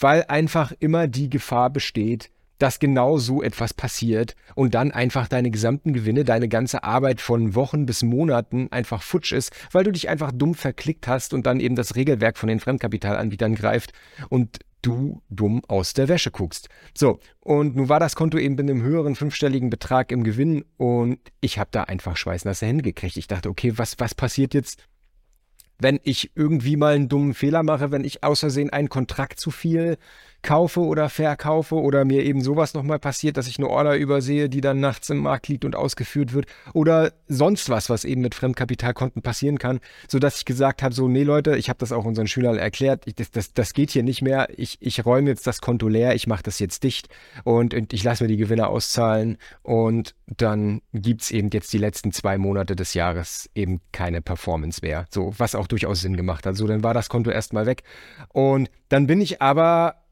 Weil 0.00 0.24
einfach 0.24 0.72
immer 0.80 1.06
die 1.08 1.30
Gefahr 1.30 1.70
besteht, 1.70 2.30
dass 2.58 2.78
genau 2.78 3.18
so 3.18 3.42
etwas 3.42 3.74
passiert 3.74 4.36
und 4.54 4.74
dann 4.74 4.92
einfach 4.92 5.28
deine 5.28 5.50
gesamten 5.50 5.92
Gewinne, 5.92 6.24
deine 6.24 6.48
ganze 6.48 6.84
Arbeit 6.84 7.20
von 7.20 7.54
Wochen 7.54 7.86
bis 7.86 8.02
Monaten 8.02 8.68
einfach 8.70 9.02
futsch 9.02 9.32
ist, 9.32 9.52
weil 9.72 9.84
du 9.84 9.92
dich 9.92 10.08
einfach 10.08 10.32
dumm 10.32 10.54
verklickt 10.54 11.08
hast 11.08 11.34
und 11.34 11.46
dann 11.46 11.60
eben 11.60 11.74
das 11.74 11.96
Regelwerk 11.96 12.38
von 12.38 12.48
den 12.48 12.60
Fremdkapitalanbietern 12.60 13.54
greift 13.54 13.92
und 14.28 14.60
du 14.84 15.22
dumm 15.30 15.62
aus 15.66 15.94
der 15.94 16.08
Wäsche 16.08 16.30
guckst. 16.30 16.68
So, 16.96 17.18
und 17.40 17.76
nun 17.76 17.88
war 17.88 18.00
das 18.00 18.16
Konto 18.16 18.38
eben 18.38 18.54
mit 18.54 18.68
einem 18.68 18.82
höheren 18.82 19.16
fünfstelligen 19.16 19.70
Betrag 19.70 20.12
im 20.12 20.24
Gewinn 20.24 20.64
und 20.76 21.18
ich 21.40 21.58
habe 21.58 21.70
da 21.72 21.84
einfach 21.84 22.16
schweißnasse 22.16 22.66
Hände 22.66 22.82
gekriegt. 22.82 23.16
Ich 23.16 23.26
dachte, 23.26 23.48
okay, 23.48 23.72
was, 23.76 23.98
was 23.98 24.14
passiert 24.14 24.54
jetzt, 24.54 24.84
wenn 25.78 26.00
ich 26.04 26.32
irgendwie 26.34 26.76
mal 26.76 26.94
einen 26.94 27.08
dummen 27.08 27.34
Fehler 27.34 27.62
mache, 27.62 27.90
wenn 27.90 28.04
ich 28.04 28.22
außersehen 28.22 28.70
einen 28.70 28.88
Kontrakt 28.88 29.40
zu 29.40 29.50
viel 29.50 29.96
kaufe 30.44 30.80
oder 30.80 31.08
verkaufe 31.08 31.74
oder 31.74 32.04
mir 32.04 32.22
eben 32.22 32.42
sowas 32.42 32.74
nochmal 32.74 33.00
passiert, 33.00 33.36
dass 33.36 33.48
ich 33.48 33.58
eine 33.58 33.68
Order 33.68 33.96
übersehe, 33.96 34.48
die 34.48 34.60
dann 34.60 34.78
nachts 34.78 35.10
im 35.10 35.18
Markt 35.18 35.48
liegt 35.48 35.64
und 35.64 35.74
ausgeführt 35.74 36.34
wird 36.34 36.46
oder 36.74 37.12
sonst 37.26 37.70
was, 37.70 37.90
was 37.90 38.04
eben 38.04 38.20
mit 38.20 38.34
Fremdkapitalkonten 38.34 39.22
passieren 39.22 39.58
kann, 39.58 39.80
sodass 40.06 40.36
ich 40.36 40.44
gesagt 40.44 40.82
habe, 40.82 40.94
so, 40.94 41.08
nee 41.08 41.24
Leute, 41.24 41.56
ich 41.56 41.68
habe 41.68 41.78
das 41.78 41.92
auch 41.92 42.04
unseren 42.04 42.28
Schülern 42.28 42.58
erklärt, 42.58 43.04
ich, 43.06 43.14
das, 43.14 43.30
das, 43.30 43.54
das 43.54 43.72
geht 43.72 43.90
hier 43.90 44.02
nicht 44.02 44.22
mehr, 44.22 44.48
ich, 44.56 44.76
ich 44.80 45.04
räume 45.04 45.30
jetzt 45.30 45.46
das 45.46 45.62
Konto 45.62 45.88
leer, 45.88 46.14
ich 46.14 46.26
mache 46.26 46.42
das 46.42 46.58
jetzt 46.58 46.84
dicht 46.84 47.08
und, 47.44 47.72
und 47.72 47.92
ich 47.94 48.04
lasse 48.04 48.22
mir 48.22 48.28
die 48.28 48.36
Gewinne 48.36 48.68
auszahlen 48.68 49.38
und 49.62 50.14
dann 50.26 50.82
gibt 50.92 51.22
es 51.22 51.30
eben 51.30 51.48
jetzt 51.52 51.72
die 51.72 51.78
letzten 51.78 52.12
zwei 52.12 52.36
Monate 52.36 52.76
des 52.76 52.92
Jahres 52.92 53.48
eben 53.54 53.80
keine 53.92 54.20
Performance 54.20 54.80
mehr, 54.82 55.06
so, 55.10 55.32
was 55.38 55.54
auch 55.54 55.66
durchaus 55.66 56.02
Sinn 56.02 56.16
gemacht 56.16 56.44
hat. 56.44 56.56
So, 56.56 56.66
dann 56.66 56.82
war 56.82 56.92
das 56.92 57.08
Konto 57.08 57.30
erstmal 57.30 57.64
weg 57.64 57.82
und 58.28 58.68
dann 58.90 59.06
bin 59.06 59.22
ich 59.22 59.40
aber 59.40 60.03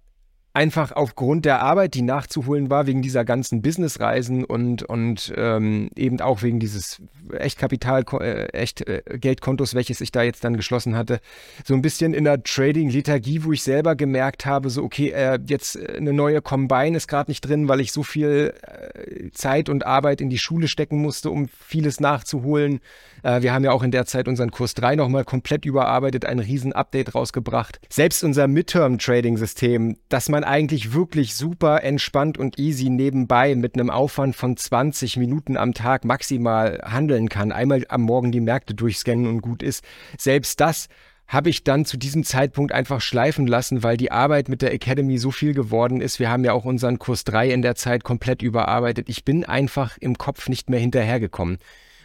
einfach 0.54 0.92
aufgrund 0.92 1.44
der 1.44 1.62
Arbeit, 1.62 1.94
die 1.94 2.02
nachzuholen 2.02 2.68
war, 2.68 2.86
wegen 2.86 3.00
dieser 3.00 3.24
ganzen 3.24 3.62
Businessreisen 3.62 4.44
und, 4.44 4.82
und 4.82 5.32
ähm, 5.36 5.88
eben 5.96 6.20
auch 6.20 6.42
wegen 6.42 6.60
dieses 6.60 7.00
Echtkapital, 7.32 8.04
äh, 8.20 8.46
Echtgeldkontos, 8.52 9.72
äh, 9.72 9.76
welches 9.76 10.00
ich 10.02 10.12
da 10.12 10.22
jetzt 10.22 10.44
dann 10.44 10.56
geschlossen 10.56 10.94
hatte, 10.94 11.20
so 11.64 11.74
ein 11.74 11.80
bisschen 11.80 12.12
in 12.12 12.24
der 12.24 12.42
Trading-Lethargie, 12.42 13.44
wo 13.44 13.52
ich 13.52 13.62
selber 13.62 13.96
gemerkt 13.96 14.44
habe, 14.44 14.68
so 14.68 14.82
okay, 14.82 15.10
äh, 15.10 15.38
jetzt 15.46 15.76
äh, 15.76 15.96
eine 15.96 16.12
neue 16.12 16.42
Combine 16.42 16.96
ist 16.96 17.08
gerade 17.08 17.30
nicht 17.30 17.40
drin, 17.40 17.68
weil 17.68 17.80
ich 17.80 17.92
so 17.92 18.02
viel 18.02 18.52
äh, 18.62 19.30
Zeit 19.32 19.70
und 19.70 19.86
Arbeit 19.86 20.20
in 20.20 20.28
die 20.28 20.38
Schule 20.38 20.68
stecken 20.68 20.98
musste, 20.98 21.30
um 21.30 21.48
vieles 21.48 21.98
nachzuholen. 21.98 22.80
Äh, 23.22 23.42
wir 23.42 23.52
haben 23.52 23.64
ja 23.64 23.72
auch 23.72 23.82
in 23.82 23.90
der 23.90 24.04
Zeit 24.04 24.28
unseren 24.28 24.50
Kurs 24.50 24.74
3 24.74 24.96
nochmal 24.96 25.24
komplett 25.24 25.64
überarbeitet, 25.64 26.24
ein 26.24 26.38
Riesen-Update 26.38 27.14
rausgebracht. 27.14 27.80
Selbst 27.88 28.22
unser 28.24 28.48
Midterm-Trading-System, 28.48 29.96
das 30.08 30.28
man 30.28 30.41
eigentlich 30.44 30.92
wirklich 30.92 31.34
super 31.34 31.82
entspannt 31.82 32.38
und 32.38 32.58
easy 32.58 32.88
nebenbei 32.90 33.54
mit 33.54 33.74
einem 33.74 33.90
Aufwand 33.90 34.36
von 34.36 34.56
20 34.56 35.16
Minuten 35.16 35.56
am 35.56 35.74
Tag 35.74 36.04
maximal 36.04 36.80
handeln 36.84 37.28
kann, 37.28 37.52
einmal 37.52 37.84
am 37.88 38.02
Morgen 38.02 38.32
die 38.32 38.40
Märkte 38.40 38.74
durchscannen 38.74 39.26
und 39.26 39.40
gut 39.40 39.62
ist. 39.62 39.84
Selbst 40.18 40.60
das 40.60 40.88
habe 41.26 41.48
ich 41.48 41.64
dann 41.64 41.84
zu 41.84 41.96
diesem 41.96 42.24
Zeitpunkt 42.24 42.72
einfach 42.72 43.00
schleifen 43.00 43.46
lassen, 43.46 43.82
weil 43.82 43.96
die 43.96 44.12
Arbeit 44.12 44.48
mit 44.48 44.60
der 44.60 44.74
Academy 44.74 45.16
so 45.18 45.30
viel 45.30 45.54
geworden 45.54 46.00
ist. 46.00 46.18
Wir 46.18 46.30
haben 46.30 46.44
ja 46.44 46.52
auch 46.52 46.66
unseren 46.66 46.98
Kurs 46.98 47.24
3 47.24 47.50
in 47.50 47.62
der 47.62 47.74
Zeit 47.74 48.04
komplett 48.04 48.42
überarbeitet. 48.42 49.08
Ich 49.08 49.24
bin 49.24 49.44
einfach 49.44 49.96
im 49.98 50.18
Kopf 50.18 50.48
nicht 50.48 50.68
mehr 50.68 50.80
hinterhergekommen. 50.80 51.58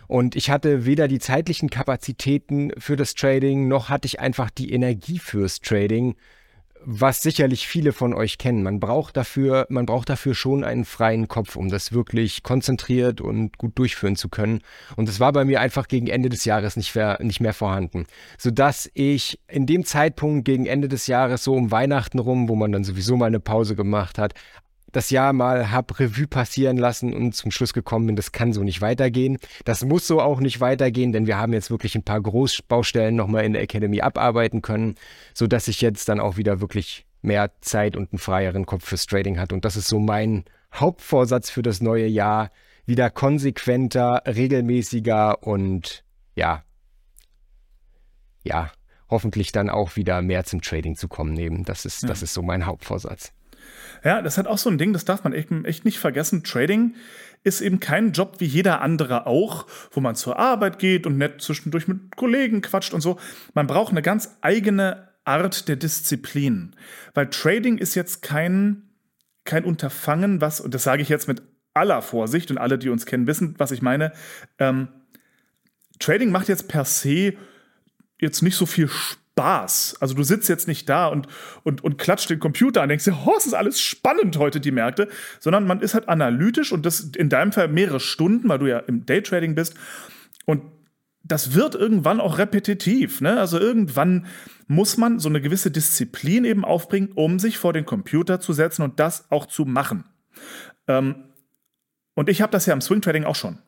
Und 0.07 0.37
ich 0.37 0.49
hatte 0.49 0.85
weder 0.85 1.09
die 1.09 1.19
zeitlichen 1.19 1.69
Kapazitäten 1.69 2.71
für 2.77 2.95
das 2.95 3.13
Trading, 3.13 3.67
noch 3.67 3.89
hatte 3.89 4.05
ich 4.05 4.21
einfach 4.21 4.49
die 4.49 4.71
Energie 4.71 5.19
fürs 5.19 5.59
Trading, 5.59 6.15
was 6.89 7.21
sicherlich 7.21 7.67
viele 7.67 7.91
von 7.91 8.13
euch 8.13 8.37
kennen. 8.37 8.63
Man 8.63 8.79
braucht 8.79 9.17
dafür, 9.17 9.67
man 9.69 9.85
braucht 9.85 10.07
dafür 10.07 10.33
schon 10.33 10.63
einen 10.63 10.85
freien 10.85 11.27
Kopf, 11.27 11.57
um 11.57 11.67
das 11.67 11.91
wirklich 11.91 12.43
konzentriert 12.43 13.19
und 13.19 13.57
gut 13.57 13.77
durchführen 13.77 14.15
zu 14.15 14.29
können. 14.29 14.61
Und 14.95 15.09
das 15.09 15.19
war 15.19 15.33
bei 15.33 15.43
mir 15.43 15.59
einfach 15.59 15.89
gegen 15.89 16.07
Ende 16.07 16.29
des 16.29 16.45
Jahres 16.45 16.77
nicht 16.77 16.95
mehr, 16.95 17.17
nicht 17.21 17.41
mehr 17.41 17.53
vorhanden. 17.53 18.05
Sodass 18.37 18.89
ich 18.93 19.37
in 19.49 19.65
dem 19.65 19.83
Zeitpunkt 19.83 20.45
gegen 20.45 20.65
Ende 20.65 20.87
des 20.87 21.07
Jahres, 21.07 21.43
so 21.43 21.55
um 21.55 21.71
Weihnachten 21.71 22.19
rum, 22.19 22.47
wo 22.47 22.55
man 22.55 22.71
dann 22.71 22.85
sowieso 22.85 23.17
mal 23.17 23.25
eine 23.25 23.41
Pause 23.41 23.75
gemacht 23.75 24.17
hat, 24.17 24.33
das 24.97 25.11
Jahr 25.11 25.31
mal 25.31 25.71
hab 25.71 25.99
Revue 25.99 26.25
passieren 26.25 26.75
lassen 26.75 27.13
und 27.13 27.35
zum 27.35 27.51
Schluss 27.51 27.71
gekommen 27.71 28.07
bin, 28.07 28.15
das 28.15 28.31
kann 28.31 28.51
so 28.51 28.63
nicht 28.63 28.81
weitergehen. 28.81 29.37
Das 29.63 29.85
muss 29.85 30.07
so 30.07 30.19
auch 30.19 30.39
nicht 30.39 30.59
weitergehen, 30.59 31.11
denn 31.11 31.27
wir 31.27 31.37
haben 31.37 31.53
jetzt 31.53 31.69
wirklich 31.69 31.93
ein 31.93 32.01
paar 32.01 32.19
Großbaustellen 32.19 33.15
nochmal 33.15 33.45
in 33.45 33.53
der 33.53 33.61
Academy 33.61 34.01
abarbeiten 34.01 34.63
können, 34.63 34.95
sodass 35.35 35.67
ich 35.67 35.81
jetzt 35.81 36.09
dann 36.09 36.19
auch 36.19 36.37
wieder 36.37 36.61
wirklich 36.61 37.05
mehr 37.21 37.51
Zeit 37.61 37.95
und 37.95 38.11
einen 38.11 38.17
freieren 38.17 38.65
Kopf 38.65 38.85
fürs 38.85 39.05
Trading 39.05 39.37
hat. 39.37 39.53
Und 39.53 39.65
das 39.65 39.75
ist 39.75 39.87
so 39.87 39.99
mein 39.99 40.45
Hauptvorsatz 40.73 41.51
für 41.51 41.61
das 41.61 41.79
neue 41.79 42.07
Jahr. 42.07 42.49
Wieder 42.87 43.11
konsequenter, 43.11 44.23
regelmäßiger 44.25 45.43
und 45.43 46.03
ja, 46.33 46.63
ja, 48.43 48.71
hoffentlich 49.11 49.51
dann 49.51 49.69
auch 49.69 49.95
wieder 49.95 50.23
mehr 50.23 50.43
zum 50.43 50.63
Trading 50.63 50.95
zu 50.95 51.07
kommen 51.07 51.33
neben. 51.33 51.65
Das 51.65 51.85
ist, 51.85 52.01
ja. 52.01 52.07
das 52.07 52.23
ist 52.23 52.33
so 52.33 52.41
mein 52.41 52.65
Hauptvorsatz. 52.65 53.31
Ja, 54.03 54.21
das 54.21 54.37
hat 54.37 54.47
auch 54.47 54.57
so 54.57 54.69
ein 54.69 54.77
Ding, 54.77 54.93
das 54.93 55.05
darf 55.05 55.23
man 55.23 55.33
echt, 55.33 55.49
echt 55.63 55.85
nicht 55.85 55.99
vergessen. 55.99 56.43
Trading 56.43 56.95
ist 57.43 57.61
eben 57.61 57.79
kein 57.79 58.11
Job 58.11 58.35
wie 58.39 58.45
jeder 58.45 58.81
andere 58.81 59.27
auch, 59.27 59.67
wo 59.91 59.99
man 59.99 60.15
zur 60.15 60.37
Arbeit 60.37 60.79
geht 60.79 61.05
und 61.05 61.17
nett 61.17 61.41
zwischendurch 61.41 61.87
mit 61.87 62.15
Kollegen 62.15 62.61
quatscht 62.61 62.93
und 62.93 63.01
so. 63.01 63.19
Man 63.53 63.67
braucht 63.67 63.91
eine 63.91 64.01
ganz 64.01 64.37
eigene 64.41 65.09
Art 65.23 65.67
der 65.67 65.75
Disziplin. 65.75 66.75
Weil 67.13 67.29
Trading 67.29 67.77
ist 67.77 67.95
jetzt 67.95 68.21
kein, 68.21 68.89
kein 69.45 69.65
Unterfangen, 69.65 70.41
was, 70.41 70.59
und 70.59 70.73
das 70.73 70.83
sage 70.83 71.01
ich 71.01 71.09
jetzt 71.09 71.27
mit 71.27 71.41
aller 71.73 72.01
Vorsicht 72.01 72.49
und 72.51 72.57
alle, 72.57 72.77
die 72.77 72.89
uns 72.89 73.05
kennen, 73.05 73.27
wissen, 73.27 73.55
was 73.57 73.71
ich 73.71 73.81
meine. 73.81 74.11
Ähm, 74.57 74.87
Trading 75.99 76.31
macht 76.31 76.47
jetzt 76.47 76.67
per 76.67 76.85
se 76.85 77.33
jetzt 78.19 78.41
nicht 78.41 78.55
so 78.55 78.65
viel 78.65 78.87
Spaß 78.87 79.26
Spaß. 79.37 79.97
Also 79.99 80.15
du 80.15 80.23
sitzt 80.23 80.49
jetzt 80.49 80.67
nicht 80.67 80.89
da 80.89 81.07
und, 81.07 81.27
und, 81.63 81.83
und 81.83 81.99
klatscht 81.99 82.29
den 82.31 82.39
Computer 82.39 82.81
und 82.81 82.89
denkst 82.89 83.05
dir, 83.05 83.15
oh, 83.25 83.35
es 83.37 83.45
ist 83.45 83.53
alles 83.53 83.79
spannend 83.79 84.37
heute, 84.37 84.59
die 84.59 84.71
Märkte, 84.71 85.07
sondern 85.39 85.67
man 85.67 85.79
ist 85.81 85.93
halt 85.93 86.09
analytisch 86.09 86.71
und 86.71 86.87
das 86.87 87.01
in 87.01 87.29
deinem 87.29 87.51
Fall 87.51 87.67
mehrere 87.67 87.99
Stunden, 87.99 88.49
weil 88.49 88.57
du 88.57 88.65
ja 88.65 88.79
im 88.79 89.05
Daytrading 89.05 89.53
bist. 89.53 89.75
Und 90.45 90.63
das 91.23 91.53
wird 91.53 91.75
irgendwann 91.75 92.19
auch 92.19 92.39
repetitiv. 92.39 93.21
Ne? 93.21 93.39
Also 93.39 93.59
irgendwann 93.59 94.25
muss 94.65 94.97
man 94.97 95.19
so 95.19 95.29
eine 95.29 95.39
gewisse 95.39 95.69
Disziplin 95.69 96.43
eben 96.43 96.65
aufbringen, 96.65 97.11
um 97.13 97.37
sich 97.37 97.59
vor 97.59 97.73
den 97.73 97.85
Computer 97.85 98.39
zu 98.39 98.53
setzen 98.53 98.81
und 98.81 98.99
das 98.99 99.29
auch 99.29 99.45
zu 99.45 99.65
machen. 99.65 100.05
Ähm, 100.87 101.25
und 102.15 102.27
ich 102.27 102.41
habe 102.41 102.51
das 102.51 102.65
ja 102.65 102.73
im 102.73 102.81
Swing 102.81 103.01
Trading 103.01 103.25
auch 103.25 103.35
schon. 103.35 103.59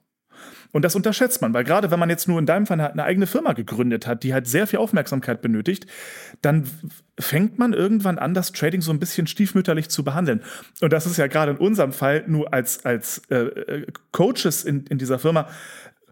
Und 0.71 0.85
das 0.85 0.95
unterschätzt 0.95 1.41
man, 1.41 1.53
weil 1.53 1.63
gerade 1.63 1.89
wenn 1.89 1.99
man 1.99 2.09
jetzt 2.09 2.27
nur 2.27 2.37
in 2.37 2.45
deinem 2.45 2.67
Fall 2.67 2.79
eine 2.79 3.03
eigene 3.03 3.25
Firma 3.25 3.53
gegründet 3.53 4.05
hat, 4.05 4.23
die 4.23 4.33
halt 4.33 4.47
sehr 4.47 4.67
viel 4.67 4.79
Aufmerksamkeit 4.79 5.41
benötigt, 5.41 5.87
dann 6.41 6.69
fängt 7.19 7.57
man 7.57 7.73
irgendwann 7.73 8.19
an, 8.19 8.33
das 8.33 8.51
Trading 8.51 8.81
so 8.81 8.91
ein 8.91 8.99
bisschen 8.99 9.25
stiefmütterlich 9.25 9.89
zu 9.89 10.03
behandeln. 10.03 10.43
Und 10.81 10.93
das 10.93 11.05
ist 11.05 11.17
ja 11.17 11.27
gerade 11.27 11.53
in 11.53 11.57
unserem 11.57 11.91
Fall 11.91 12.23
nur 12.27 12.53
als, 12.53 12.85
als 12.85 13.23
äh, 13.29 13.35
äh 13.35 13.87
Coaches 14.11 14.63
in, 14.63 14.85
in 14.85 14.99
dieser 14.99 15.17
Firma 15.17 15.47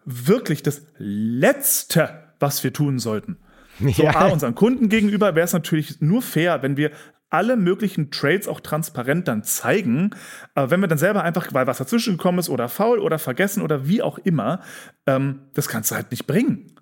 wirklich 0.06 0.64
das 0.64 0.82
Letzte, 0.98 2.10
was 2.40 2.64
wir 2.64 2.74
tun 2.74 2.98
sollten. 2.98 3.38
So, 3.80 4.04
ja. 4.04 4.16
A, 4.16 4.28
unseren 4.30 4.56
Kunden 4.56 4.90
gegenüber 4.90 5.36
wäre 5.36 5.46
es 5.46 5.54
natürlich 5.54 6.02
nur 6.02 6.24
fair, 6.24 6.64
wenn 6.64 6.78
wir 6.78 6.92
alle 7.30 7.58
möglichen 7.58 8.12
Trades 8.12 8.48
auch 8.48 8.60
transparent 8.60 9.28
dann 9.28 9.44
zeigen. 9.44 10.12
Aber 10.54 10.72
wenn 10.72 10.80
wir 10.80 10.88
dann 10.88 10.98
selber 10.98 11.24
einfach, 11.24 11.54
weil 11.54 11.68
was 11.68 11.78
dazwischen 11.78 12.18
gekommen 12.18 12.40
ist 12.40 12.50
oder 12.50 12.70
faul 12.70 13.00
oder 13.00 13.20
vergessen 13.20 13.62
oder 13.62 13.88
wie 13.88 14.02
auch 14.02 14.18
immer, 14.20 14.62
ähm, 15.06 15.42
das 15.54 15.68
kannst 15.68 15.92
du 15.92 15.96
halt 15.96 16.12
nicht 16.12 16.28
bringen. 16.28 16.74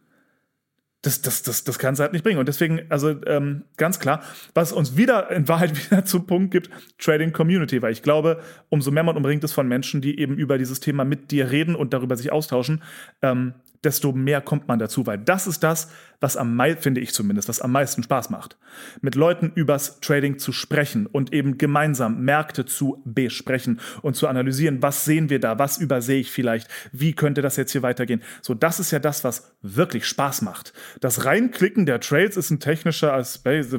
Das, 1.01 1.21
das, 1.21 1.43
das, 1.43 1.63
das 1.63 1.77
kannst 1.77 1.99
du 1.99 2.03
halt 2.03 2.13
nicht 2.13 2.23
bringen. 2.23 2.39
Und 2.39 2.47
deswegen, 2.47 2.81
also 2.89 3.09
ähm, 3.27 3.65
ganz 3.77 3.99
klar, 3.99 4.23
was 4.55 4.71
uns 4.71 4.97
wieder 4.97 5.29
in 5.31 5.47
Wahrheit 5.47 5.85
wieder 5.91 6.05
zum 6.05 6.25
Punkt 6.25 6.51
gibt, 6.51 6.69
Trading 6.97 7.31
Community, 7.31 7.81
weil 7.81 7.91
ich 7.91 8.01
glaube, 8.01 8.41
umso 8.69 8.91
mehr 8.91 9.03
man 9.03 9.17
umringt 9.17 9.43
ist 9.43 9.53
von 9.53 9.67
Menschen, 9.67 10.01
die 10.01 10.19
eben 10.19 10.35
über 10.35 10.57
dieses 10.57 10.79
Thema 10.79 11.05
mit 11.05 11.31
dir 11.31 11.51
reden 11.51 11.75
und 11.75 11.93
darüber 11.93 12.15
sich 12.15 12.31
austauschen, 12.31 12.83
ähm, 13.21 13.53
desto 13.85 14.11
mehr 14.11 14.41
kommt 14.41 14.67
man 14.67 14.79
dazu, 14.79 15.05
weil 15.05 15.17
das 15.17 15.47
ist 15.47 15.63
das, 15.63 15.89
was 16.19 16.37
am 16.37 16.55
meisten, 16.55 16.81
finde 16.81 17.01
ich 17.01 17.13
zumindest, 17.13 17.49
was 17.49 17.61
am 17.61 17.71
meisten 17.71 18.03
Spaß 18.03 18.29
macht. 18.29 18.57
Mit 19.01 19.15
Leuten 19.15 19.51
übers 19.53 19.99
Trading 19.99 20.39
zu 20.39 20.51
sprechen 20.51 21.05
und 21.05 21.33
eben 21.33 21.57
gemeinsam 21.57 22.23
Märkte 22.23 22.65
zu 22.65 23.01
besprechen 23.05 23.79
und 24.01 24.15
zu 24.15 24.27
analysieren, 24.27 24.81
was 24.81 25.05
sehen 25.05 25.29
wir 25.29 25.39
da, 25.39 25.59
was 25.59 25.77
übersehe 25.77 26.19
ich 26.19 26.31
vielleicht, 26.31 26.67
wie 26.91 27.13
könnte 27.13 27.41
das 27.41 27.57
jetzt 27.57 27.71
hier 27.71 27.83
weitergehen. 27.83 28.21
So, 28.41 28.53
das 28.53 28.79
ist 28.79 28.91
ja 28.91 28.99
das, 28.99 29.23
was 29.23 29.55
wirklich 29.61 30.05
Spaß 30.07 30.41
macht. 30.41 30.73
Das 30.99 31.25
Reinklicken 31.25 31.85
der 31.85 31.99
Trades 31.99 32.37
ist 32.37 32.49
ein 32.49 32.59
technischer 32.59 33.13
Aspekt, 33.13 33.69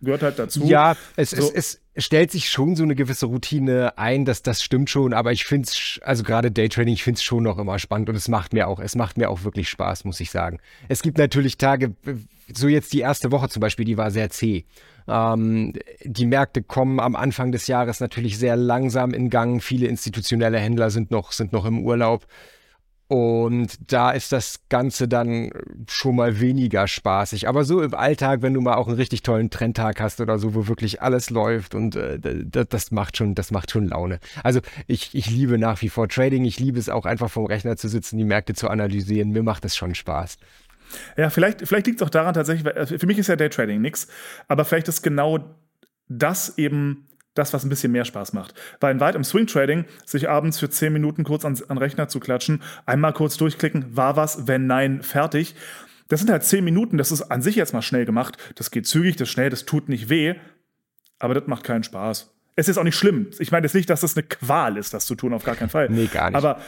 gehört 0.00 0.22
halt 0.22 0.38
dazu. 0.38 0.64
Ja, 0.64 0.96
es, 1.16 1.30
so. 1.30 1.50
es, 1.54 1.80
es 1.94 2.04
stellt 2.04 2.30
sich 2.30 2.48
schon 2.48 2.76
so 2.76 2.84
eine 2.84 2.94
gewisse 2.94 3.26
Routine 3.26 3.98
ein, 3.98 4.24
dass 4.24 4.42
das 4.42 4.62
stimmt 4.62 4.90
schon, 4.90 5.12
aber 5.12 5.32
ich 5.32 5.44
finde 5.44 5.68
es, 5.68 6.00
also 6.02 6.22
gerade 6.22 6.50
Daytraining, 6.50 6.94
ich 6.94 7.02
finde 7.02 7.18
es 7.18 7.24
schon 7.24 7.42
noch 7.42 7.58
immer 7.58 7.78
spannend 7.78 8.08
und 8.08 8.14
es 8.14 8.28
macht 8.28 8.52
mir 8.52 8.68
auch, 8.68 8.78
es 8.80 8.94
macht 8.94 9.18
mir 9.18 9.30
auch 9.30 9.44
wirklich 9.44 9.68
Spaß, 9.68 10.04
muss 10.04 10.20
ich 10.20 10.30
sagen. 10.30 10.60
Es 10.88 11.02
gibt 11.02 11.18
natürlich 11.18 11.58
Tage, 11.58 11.94
so 12.54 12.68
jetzt 12.68 12.92
die 12.92 13.00
erste 13.00 13.32
Woche 13.32 13.48
zum 13.48 13.60
Beispiel, 13.60 13.84
die 13.84 13.96
war 13.96 14.10
sehr 14.10 14.30
zäh. 14.30 14.64
Ähm, 15.08 15.72
die 16.04 16.26
Märkte 16.26 16.62
kommen 16.62 17.00
am 17.00 17.16
Anfang 17.16 17.50
des 17.50 17.66
Jahres 17.66 18.00
natürlich 18.00 18.38
sehr 18.38 18.56
langsam 18.56 19.12
in 19.12 19.30
Gang. 19.30 19.62
Viele 19.62 19.86
institutionelle 19.86 20.58
Händler 20.58 20.90
sind 20.90 21.10
noch, 21.10 21.32
sind 21.32 21.52
noch 21.52 21.64
im 21.64 21.82
Urlaub. 21.82 22.26
Und 23.08 23.90
da 23.90 24.10
ist 24.10 24.32
das 24.32 24.60
Ganze 24.68 25.08
dann 25.08 25.50
schon 25.88 26.16
mal 26.16 26.40
weniger 26.40 26.86
spaßig. 26.86 27.48
Aber 27.48 27.64
so 27.64 27.80
im 27.82 27.94
Alltag, 27.94 28.42
wenn 28.42 28.52
du 28.52 28.60
mal 28.60 28.74
auch 28.74 28.86
einen 28.86 28.96
richtig 28.96 29.22
tollen 29.22 29.48
Trendtag 29.48 29.98
hast 29.98 30.20
oder 30.20 30.38
so, 30.38 30.54
wo 30.54 30.68
wirklich 30.68 31.00
alles 31.00 31.30
läuft 31.30 31.74
und 31.74 31.96
äh, 31.96 32.18
das, 32.20 32.90
macht 32.90 33.16
schon, 33.16 33.34
das 33.34 33.50
macht 33.50 33.70
schon 33.70 33.88
Laune. 33.88 34.20
Also 34.44 34.60
ich, 34.86 35.14
ich 35.14 35.30
liebe 35.30 35.56
nach 35.56 35.80
wie 35.80 35.88
vor 35.88 36.06
Trading. 36.06 36.44
Ich 36.44 36.60
liebe 36.60 36.78
es 36.78 36.90
auch 36.90 37.06
einfach 37.06 37.30
vom 37.30 37.46
Rechner 37.46 37.78
zu 37.78 37.88
sitzen, 37.88 38.18
die 38.18 38.24
Märkte 38.24 38.52
zu 38.52 38.68
analysieren. 38.68 39.30
Mir 39.30 39.42
macht 39.42 39.64
das 39.64 39.74
schon 39.74 39.94
Spaß. 39.94 40.36
Ja, 41.16 41.30
vielleicht, 41.30 41.66
vielleicht 41.66 41.86
liegt 41.86 42.02
es 42.02 42.06
auch 42.06 42.10
daran 42.10 42.34
tatsächlich, 42.34 42.66
äh, 42.66 42.98
für 42.98 43.06
mich 43.06 43.18
ist 43.18 43.28
ja 43.28 43.36
Daytrading 43.36 43.80
nichts, 43.80 44.08
aber 44.48 44.66
vielleicht 44.66 44.88
ist 44.88 45.02
genau 45.02 45.56
das 46.08 46.58
eben 46.58 47.07
das, 47.38 47.52
was 47.52 47.64
ein 47.64 47.68
bisschen 47.68 47.92
mehr 47.92 48.04
Spaß 48.04 48.32
macht. 48.32 48.54
Weil 48.80 48.94
in 48.94 49.00
weit 49.00 49.14
im 49.14 49.24
Swing 49.24 49.46
Trading 49.46 49.84
sich 50.04 50.28
abends 50.28 50.58
für 50.58 50.68
10 50.68 50.92
Minuten 50.92 51.24
kurz 51.24 51.44
an, 51.44 51.58
an 51.68 51.78
Rechner 51.78 52.08
zu 52.08 52.20
klatschen, 52.20 52.62
einmal 52.86 53.12
kurz 53.12 53.36
durchklicken, 53.36 53.96
war 53.96 54.16
was, 54.16 54.46
wenn 54.46 54.66
nein, 54.66 55.02
fertig. 55.02 55.54
Das 56.08 56.20
sind 56.20 56.30
halt 56.30 56.42
10 56.42 56.64
Minuten, 56.64 56.98
das 56.98 57.12
ist 57.12 57.22
an 57.22 57.42
sich 57.42 57.56
jetzt 57.56 57.72
mal 57.72 57.82
schnell 57.82 58.04
gemacht. 58.04 58.36
Das 58.56 58.70
geht 58.70 58.86
zügig, 58.86 59.16
das 59.16 59.28
ist 59.28 59.32
schnell, 59.32 59.50
das 59.50 59.64
tut 59.64 59.88
nicht 59.88 60.08
weh, 60.08 60.34
aber 61.18 61.34
das 61.34 61.46
macht 61.46 61.64
keinen 61.64 61.84
Spaß. 61.84 62.34
Es 62.56 62.68
ist 62.68 62.76
auch 62.76 62.84
nicht 62.84 62.96
schlimm. 62.96 63.28
Ich 63.38 63.52
meine 63.52 63.66
jetzt 63.66 63.74
nicht, 63.74 63.88
dass 63.88 64.00
das 64.00 64.16
eine 64.16 64.26
Qual 64.26 64.76
ist, 64.76 64.92
das 64.92 65.06
zu 65.06 65.14
tun, 65.14 65.32
auf 65.32 65.44
gar 65.44 65.54
keinen 65.54 65.68
Fall. 65.68 65.88
Nee, 65.90 66.06
gar 66.06 66.30
nicht. 66.30 66.36
Aber 66.36 66.60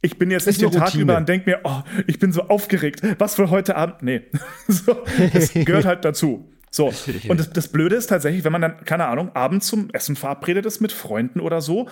ich 0.00 0.18
bin 0.18 0.30
jetzt 0.30 0.46
nicht 0.46 0.60
den 0.60 0.70
Tag 0.70 0.94
über 0.94 1.16
und 1.16 1.28
denke 1.28 1.50
mir, 1.50 1.60
oh, 1.64 1.82
ich 2.06 2.18
bin 2.18 2.32
so 2.32 2.42
aufgeregt. 2.48 3.02
Was 3.18 3.34
für 3.34 3.50
heute 3.50 3.76
Abend? 3.76 4.02
Nee. 4.02 4.22
so, 4.68 5.04
das 5.32 5.52
gehört 5.54 5.84
halt 5.84 6.04
dazu. 6.04 6.50
So, 6.70 6.92
und 7.28 7.40
das, 7.40 7.50
das, 7.50 7.68
Blöde 7.68 7.96
ist 7.96 8.08
tatsächlich, 8.08 8.44
wenn 8.44 8.52
man 8.52 8.62
dann, 8.62 8.84
keine 8.84 9.06
Ahnung, 9.06 9.34
abends 9.34 9.66
zum 9.66 9.90
Essen 9.90 10.16
verabredet 10.16 10.66
ist 10.66 10.80
mit 10.80 10.92
Freunden 10.92 11.40
oder 11.40 11.60
so, 11.60 11.88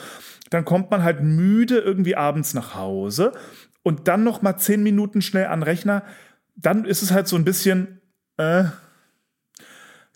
dann 0.50 0.64
kommt 0.64 0.90
man 0.90 1.02
halt 1.02 1.22
müde 1.22 1.78
irgendwie 1.78 2.16
abends 2.16 2.54
nach 2.54 2.74
Hause 2.74 3.32
und 3.82 4.08
dann 4.08 4.24
noch 4.24 4.42
mal 4.42 4.56
zehn 4.56 4.82
Minuten 4.82 5.22
schnell 5.22 5.46
an 5.46 5.60
den 5.60 5.64
Rechner, 5.64 6.02
dann 6.56 6.84
ist 6.84 7.02
es 7.02 7.12
halt 7.12 7.28
so 7.28 7.36
ein 7.36 7.44
bisschen, 7.44 8.00
äh, 8.36 8.64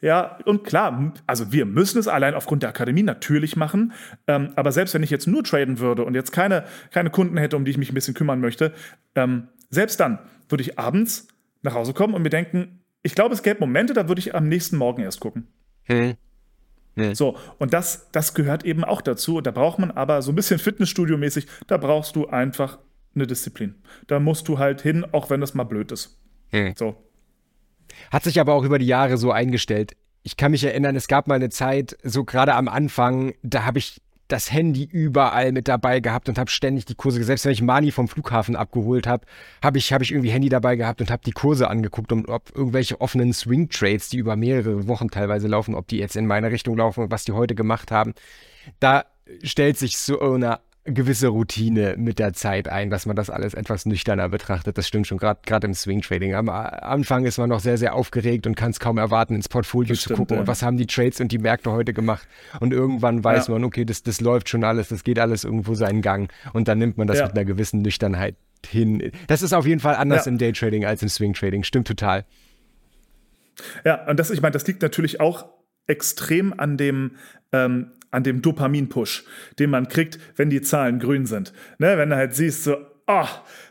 ja, 0.00 0.38
und 0.46 0.64
klar, 0.64 1.12
also 1.26 1.52
wir 1.52 1.66
müssen 1.66 1.98
es 1.98 2.08
allein 2.08 2.34
aufgrund 2.34 2.62
der 2.62 2.70
Akademie 2.70 3.02
natürlich 3.02 3.56
machen. 3.56 3.92
Ähm, 4.26 4.52
aber 4.56 4.72
selbst 4.72 4.94
wenn 4.94 5.02
ich 5.02 5.10
jetzt 5.10 5.26
nur 5.26 5.44
traden 5.44 5.78
würde 5.78 6.04
und 6.04 6.14
jetzt 6.14 6.32
keine, 6.32 6.64
keine 6.90 7.10
Kunden 7.10 7.36
hätte, 7.36 7.56
um 7.56 7.64
die 7.64 7.70
ich 7.70 7.78
mich 7.78 7.92
ein 7.92 7.94
bisschen 7.94 8.14
kümmern 8.14 8.40
möchte, 8.40 8.72
ähm, 9.14 9.48
selbst 9.68 10.00
dann 10.00 10.18
würde 10.48 10.62
ich 10.62 10.78
abends 10.78 11.28
nach 11.62 11.74
Hause 11.74 11.92
kommen 11.92 12.14
und 12.14 12.22
mir 12.22 12.30
denken, 12.30 12.79
ich 13.02 13.14
glaube, 13.14 13.34
es 13.34 13.42
gäbe 13.42 13.60
Momente, 13.60 13.94
da 13.94 14.08
würde 14.08 14.20
ich 14.20 14.34
am 14.34 14.48
nächsten 14.48 14.76
Morgen 14.76 15.02
erst 15.02 15.20
gucken. 15.20 15.48
Hm. 15.84 16.14
Hm. 16.96 17.14
So, 17.14 17.36
und 17.58 17.72
das, 17.72 18.10
das 18.12 18.34
gehört 18.34 18.64
eben 18.64 18.84
auch 18.84 19.00
dazu. 19.00 19.40
Da 19.40 19.50
braucht 19.50 19.78
man 19.78 19.90
aber 19.90 20.22
so 20.22 20.32
ein 20.32 20.34
bisschen 20.34 20.58
Fitnessstudio-mäßig, 20.58 21.46
da 21.66 21.76
brauchst 21.76 22.16
du 22.16 22.26
einfach 22.28 22.78
eine 23.14 23.26
Disziplin. 23.26 23.76
Da 24.06 24.20
musst 24.20 24.48
du 24.48 24.58
halt 24.58 24.82
hin, 24.82 25.06
auch 25.12 25.30
wenn 25.30 25.40
das 25.40 25.54
mal 25.54 25.64
blöd 25.64 25.92
ist. 25.92 26.18
Hm. 26.50 26.74
So. 26.76 26.96
Hat 28.10 28.24
sich 28.24 28.40
aber 28.40 28.54
auch 28.54 28.64
über 28.64 28.78
die 28.78 28.86
Jahre 28.86 29.16
so 29.16 29.32
eingestellt. 29.32 29.96
Ich 30.22 30.36
kann 30.36 30.50
mich 30.50 30.64
erinnern, 30.64 30.96
es 30.96 31.08
gab 31.08 31.26
mal 31.26 31.36
eine 31.36 31.48
Zeit, 31.48 31.96
so 32.02 32.24
gerade 32.24 32.54
am 32.54 32.68
Anfang, 32.68 33.34
da 33.42 33.64
habe 33.64 33.78
ich 33.78 34.02
das 34.32 34.52
Handy 34.52 34.84
überall 34.84 35.52
mit 35.52 35.68
dabei 35.68 36.00
gehabt 36.00 36.28
und 36.28 36.38
habe 36.38 36.50
ständig 36.50 36.84
die 36.84 36.94
Kurse, 36.94 37.22
selbst 37.22 37.44
wenn 37.44 37.52
ich 37.52 37.62
Mani 37.62 37.90
vom 37.90 38.08
Flughafen 38.08 38.56
abgeholt 38.56 39.06
habe, 39.06 39.26
habe 39.62 39.78
ich, 39.78 39.92
hab 39.92 40.02
ich 40.02 40.12
irgendwie 40.12 40.30
Handy 40.30 40.48
dabei 40.48 40.76
gehabt 40.76 41.00
und 41.00 41.10
habe 41.10 41.22
die 41.24 41.32
Kurse 41.32 41.68
angeguckt, 41.68 42.12
um, 42.12 42.24
ob 42.28 42.54
irgendwelche 42.54 43.00
offenen 43.00 43.32
Swing-Trades, 43.32 44.08
die 44.08 44.18
über 44.18 44.36
mehrere 44.36 44.86
Wochen 44.88 45.10
teilweise 45.10 45.48
laufen, 45.48 45.74
ob 45.74 45.88
die 45.88 45.98
jetzt 45.98 46.16
in 46.16 46.26
meine 46.26 46.50
Richtung 46.50 46.76
laufen 46.76 47.04
und 47.04 47.10
was 47.10 47.24
die 47.24 47.32
heute 47.32 47.54
gemacht 47.54 47.90
haben. 47.90 48.14
Da 48.78 49.04
stellt 49.42 49.78
sich 49.78 49.98
so 49.98 50.20
eine 50.20 50.60
gewisse 50.84 51.28
Routine 51.28 51.94
mit 51.98 52.18
der 52.18 52.32
Zeit 52.32 52.68
ein, 52.68 52.90
dass 52.90 53.04
man 53.04 53.14
das 53.14 53.28
alles 53.28 53.54
etwas 53.54 53.84
nüchterner 53.84 54.28
betrachtet. 54.28 54.78
Das 54.78 54.88
stimmt 54.88 55.06
schon, 55.06 55.18
gerade 55.18 55.66
im 55.66 55.74
Swing 55.74 56.00
Trading. 56.00 56.34
Am 56.34 56.48
Anfang 56.48 57.26
ist 57.26 57.38
man 57.38 57.50
noch 57.50 57.60
sehr, 57.60 57.76
sehr 57.76 57.94
aufgeregt 57.94 58.46
und 58.46 58.54
kann 58.54 58.70
es 58.70 58.80
kaum 58.80 58.96
erwarten, 58.96 59.34
ins 59.34 59.48
Portfolio 59.48 59.90
das 59.90 59.98
zu 59.98 60.04
stimmt, 60.04 60.18
gucken 60.18 60.36
ja. 60.36 60.40
und 60.40 60.46
was 60.46 60.62
haben 60.62 60.78
die 60.78 60.86
Trades 60.86 61.20
und 61.20 61.32
die 61.32 61.38
Märkte 61.38 61.70
heute 61.70 61.92
gemacht. 61.92 62.26
Und 62.60 62.72
irgendwann 62.72 63.22
weiß 63.22 63.48
ja. 63.48 63.54
man, 63.54 63.64
okay, 63.64 63.84
das, 63.84 64.02
das 64.02 64.20
läuft 64.20 64.48
schon 64.48 64.64
alles, 64.64 64.88
das 64.88 65.04
geht 65.04 65.18
alles 65.18 65.44
irgendwo 65.44 65.74
seinen 65.74 66.00
Gang. 66.00 66.32
Und 66.52 66.68
dann 66.68 66.78
nimmt 66.78 66.96
man 66.96 67.06
das 67.06 67.18
ja. 67.18 67.26
mit 67.26 67.36
einer 67.36 67.44
gewissen 67.44 67.82
Nüchternheit 67.82 68.36
hin. 68.66 69.12
Das 69.26 69.42
ist 69.42 69.52
auf 69.52 69.66
jeden 69.66 69.80
Fall 69.80 69.96
anders 69.96 70.26
im 70.26 70.38
Daytrading 70.38 70.84
als 70.84 71.02
im 71.02 71.08
Swing 71.08 71.34
Trading. 71.34 71.62
Stimmt 71.62 71.88
total. 71.88 72.24
Ja, 73.84 74.06
und 74.06 74.18
das, 74.18 74.30
ich 74.30 74.40
meine, 74.40 74.52
das 74.52 74.66
liegt 74.66 74.80
natürlich 74.82 75.20
auch 75.20 75.46
extrem 75.86 76.58
an 76.58 76.76
dem, 76.76 77.16
ähm, 77.52 77.92
an 78.10 78.24
dem 78.24 78.42
Dopamin-Push, 78.42 79.24
den 79.58 79.70
man 79.70 79.88
kriegt, 79.88 80.18
wenn 80.36 80.50
die 80.50 80.62
Zahlen 80.62 80.98
grün 80.98 81.26
sind. 81.26 81.52
Ne, 81.78 81.96
wenn 81.98 82.10
du 82.10 82.16
halt 82.16 82.34
siehst, 82.34 82.64
so, 82.64 82.76
ah, 83.06 83.24
oh, 83.24 83.28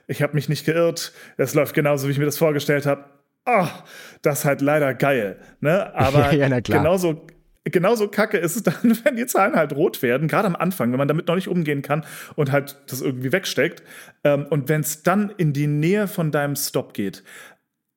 ich 0.08 0.22
habe 0.22 0.34
mich 0.34 0.50
nicht 0.50 0.66
geirrt, 0.66 1.14
es 1.38 1.54
läuft 1.54 1.74
genauso, 1.76 2.08
wie 2.08 2.12
ich 2.12 2.20
mir 2.20 2.26
das 2.26 2.38
vorgestellt 2.38 2.86
habe. 2.86 3.06
Ah, 3.46 3.66
oh, 3.66 3.84
das 4.22 4.40
ist 4.40 4.46
halt 4.46 4.62
leider 4.62 4.94
geil. 4.94 5.40
Ne? 5.62 5.94
Aber 5.96 6.34
ja, 6.34 6.60
genauso, 6.60 7.26
genauso 7.64 8.08
kacke 8.08 8.38
ist 8.38 8.56
es 8.56 8.64
dann, 8.64 8.76
wenn 9.04 9.16
die 9.16 9.26
Zahlen 9.26 9.56
halt 9.56 9.74
rot 9.74 10.02
werden, 10.02 10.28
gerade 10.28 10.48
am 10.48 10.56
Anfang, 10.56 10.92
wenn 10.92 10.98
man 10.98 11.08
damit 11.08 11.28
noch 11.28 11.36
nicht 11.36 11.48
umgehen 11.48 11.82
kann 11.82 12.06
und 12.36 12.52
halt 12.52 12.78
das 12.88 13.02
irgendwie 13.02 13.32
wegsteckt. 13.32 13.84
Ähm, 14.24 14.46
und 14.50 14.70
wenn 14.70 14.82
es 14.82 15.04
dann 15.04 15.32
in 15.38 15.54
die 15.54 15.68
Nähe 15.68 16.08
von 16.08 16.32
deinem 16.32 16.56
Stop 16.56 16.94
geht, 16.94 17.24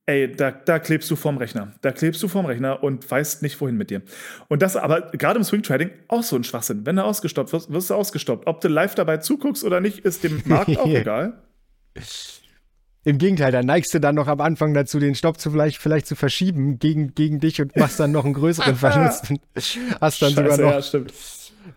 ey, 0.07 0.33
da, 0.35 0.51
da 0.51 0.79
klebst 0.79 1.11
du 1.11 1.17
vorm 1.17 1.37
Rechner. 1.37 1.73
Da 1.81 1.93
klebst 1.93 2.23
du 2.23 2.29
vorm 2.29 2.47
Rechner 2.47 2.83
und 2.83 3.09
weißt 3.09 3.43
nicht, 3.43 3.61
wohin 3.61 3.77
mit 3.77 3.91
dir. 3.91 4.03
Und 4.49 4.63
das 4.63 4.77
aber 4.77 5.13
gerade 5.13 5.39
im 5.39 5.45
Swing 5.45 5.63
Trading 5.63 5.91
auch 6.09 6.23
so 6.23 6.37
ein 6.37 6.45
Schwachsinn. 6.45 6.85
Wenn 6.87 6.97
du 6.97 7.05
ausgestoppt 7.05 7.53
wirst, 7.53 7.73
wirst 7.73 7.91
du 7.91 7.95
ausgestoppt. 7.95 8.47
Ob 8.47 8.61
du 8.61 8.69
live 8.69 8.95
dabei 8.95 9.19
zuguckst 9.19 9.65
oder 9.65 9.81
nicht, 9.81 10.01
ist 10.01 10.25
dem 10.25 10.43
Markt 10.45 10.77
auch 10.79 10.87
egal. 10.87 11.43
Im 13.05 13.19
Gegenteil, 13.19 13.51
da 13.51 13.63
neigst 13.63 13.93
du 13.95 14.01
dann 14.01 14.15
noch 14.15 14.29
am 14.29 14.41
Anfang 14.41 14.75
dazu, 14.75 15.01
den 15.01 15.17
Stopp 15.17 15.39
zu 15.41 15.51
vielleicht, 15.51 15.79
vielleicht 15.79 16.07
zu 16.07 16.15
verschieben 16.15 16.79
gegen, 16.79 17.15
gegen 17.15 17.41
dich 17.41 17.61
und 17.61 17.75
machst 17.77 17.99
dann 17.99 18.13
noch 18.13 18.25
einen 18.25 18.35
größeren 18.35 18.77
Verlust. 18.77 19.33
hast 20.01 20.23
dann 20.23 20.33
Scheiße, 20.33 20.53
sogar 20.53 20.59
noch, 20.59 20.93
ja, 20.93 21.01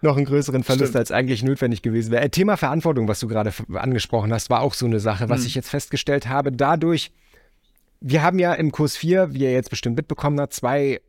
noch 0.01 0.17
einen 0.17 0.25
größeren 0.25 0.63
Verlust, 0.63 0.89
stimmt. 0.89 0.97
als 0.97 1.11
eigentlich 1.11 1.41
notwendig 1.41 1.81
gewesen 1.81 2.11
wäre. 2.11 2.23
Äh, 2.23 2.29
Thema 2.29 2.57
Verantwortung, 2.57 3.07
was 3.07 3.19
du 3.19 3.27
gerade 3.27 3.51
angesprochen 3.73 4.31
hast, 4.33 4.51
war 4.51 4.61
auch 4.61 4.75
so 4.75 4.85
eine 4.85 4.99
Sache, 4.99 5.27
was 5.27 5.41
hm. 5.41 5.47
ich 5.47 5.55
jetzt 5.55 5.69
festgestellt 5.69 6.27
habe. 6.27 6.51
Dadurch, 6.51 7.11
wir 8.01 8.21
haben 8.21 8.39
ja 8.39 8.53
im 8.53 8.71
Kurs 8.71 8.97
4, 8.97 9.33
wie 9.33 9.43
ihr 9.43 9.51
jetzt 9.51 9.69
bestimmt 9.69 9.95
mitbekommen 9.95 10.39
habt, 10.39 10.53
zwei 10.53 11.01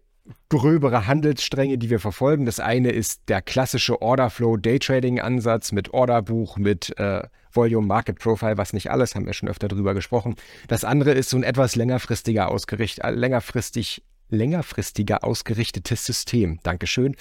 gröbere 0.49 1.07
Handelsstränge, 1.07 1.79
die 1.79 1.91
wir 1.91 2.01
verfolgen. 2.01 2.47
Das 2.47 2.61
eine 2.61 2.91
ist 2.91 3.29
der 3.29 3.43
klassische 3.43 4.03
Orderflow 4.03 4.57
Daytrading 4.57 5.21
Ansatz 5.21 5.73
mit 5.73 5.93
Orderbuch, 5.95 6.57
mit 6.57 6.99
äh, 6.99 7.23
Volume 7.53 7.87
Market 7.87 8.19
Profile, 8.19 8.59
was 8.59 8.73
nicht 8.73 8.91
alles, 8.91 9.15
haben 9.15 9.27
wir 9.27 9.33
schon 9.33 9.49
öfter 9.49 9.69
drüber 9.69 9.95
gesprochen. 9.95 10.37
Das 10.69 10.85
andere 10.85 11.13
ist 11.13 11.31
so 11.31 11.37
ein 11.37 11.43
etwas 11.43 11.77
längerfristiger 11.77 12.49
ausgerichtet, 12.49 13.05
äh, 13.05 13.11
längerfristig, 13.11 14.03
längerfristiger 14.29 15.25
ausgerichtetes 15.25 16.05
System. 16.05 16.59
Dankeschön. 16.63 17.17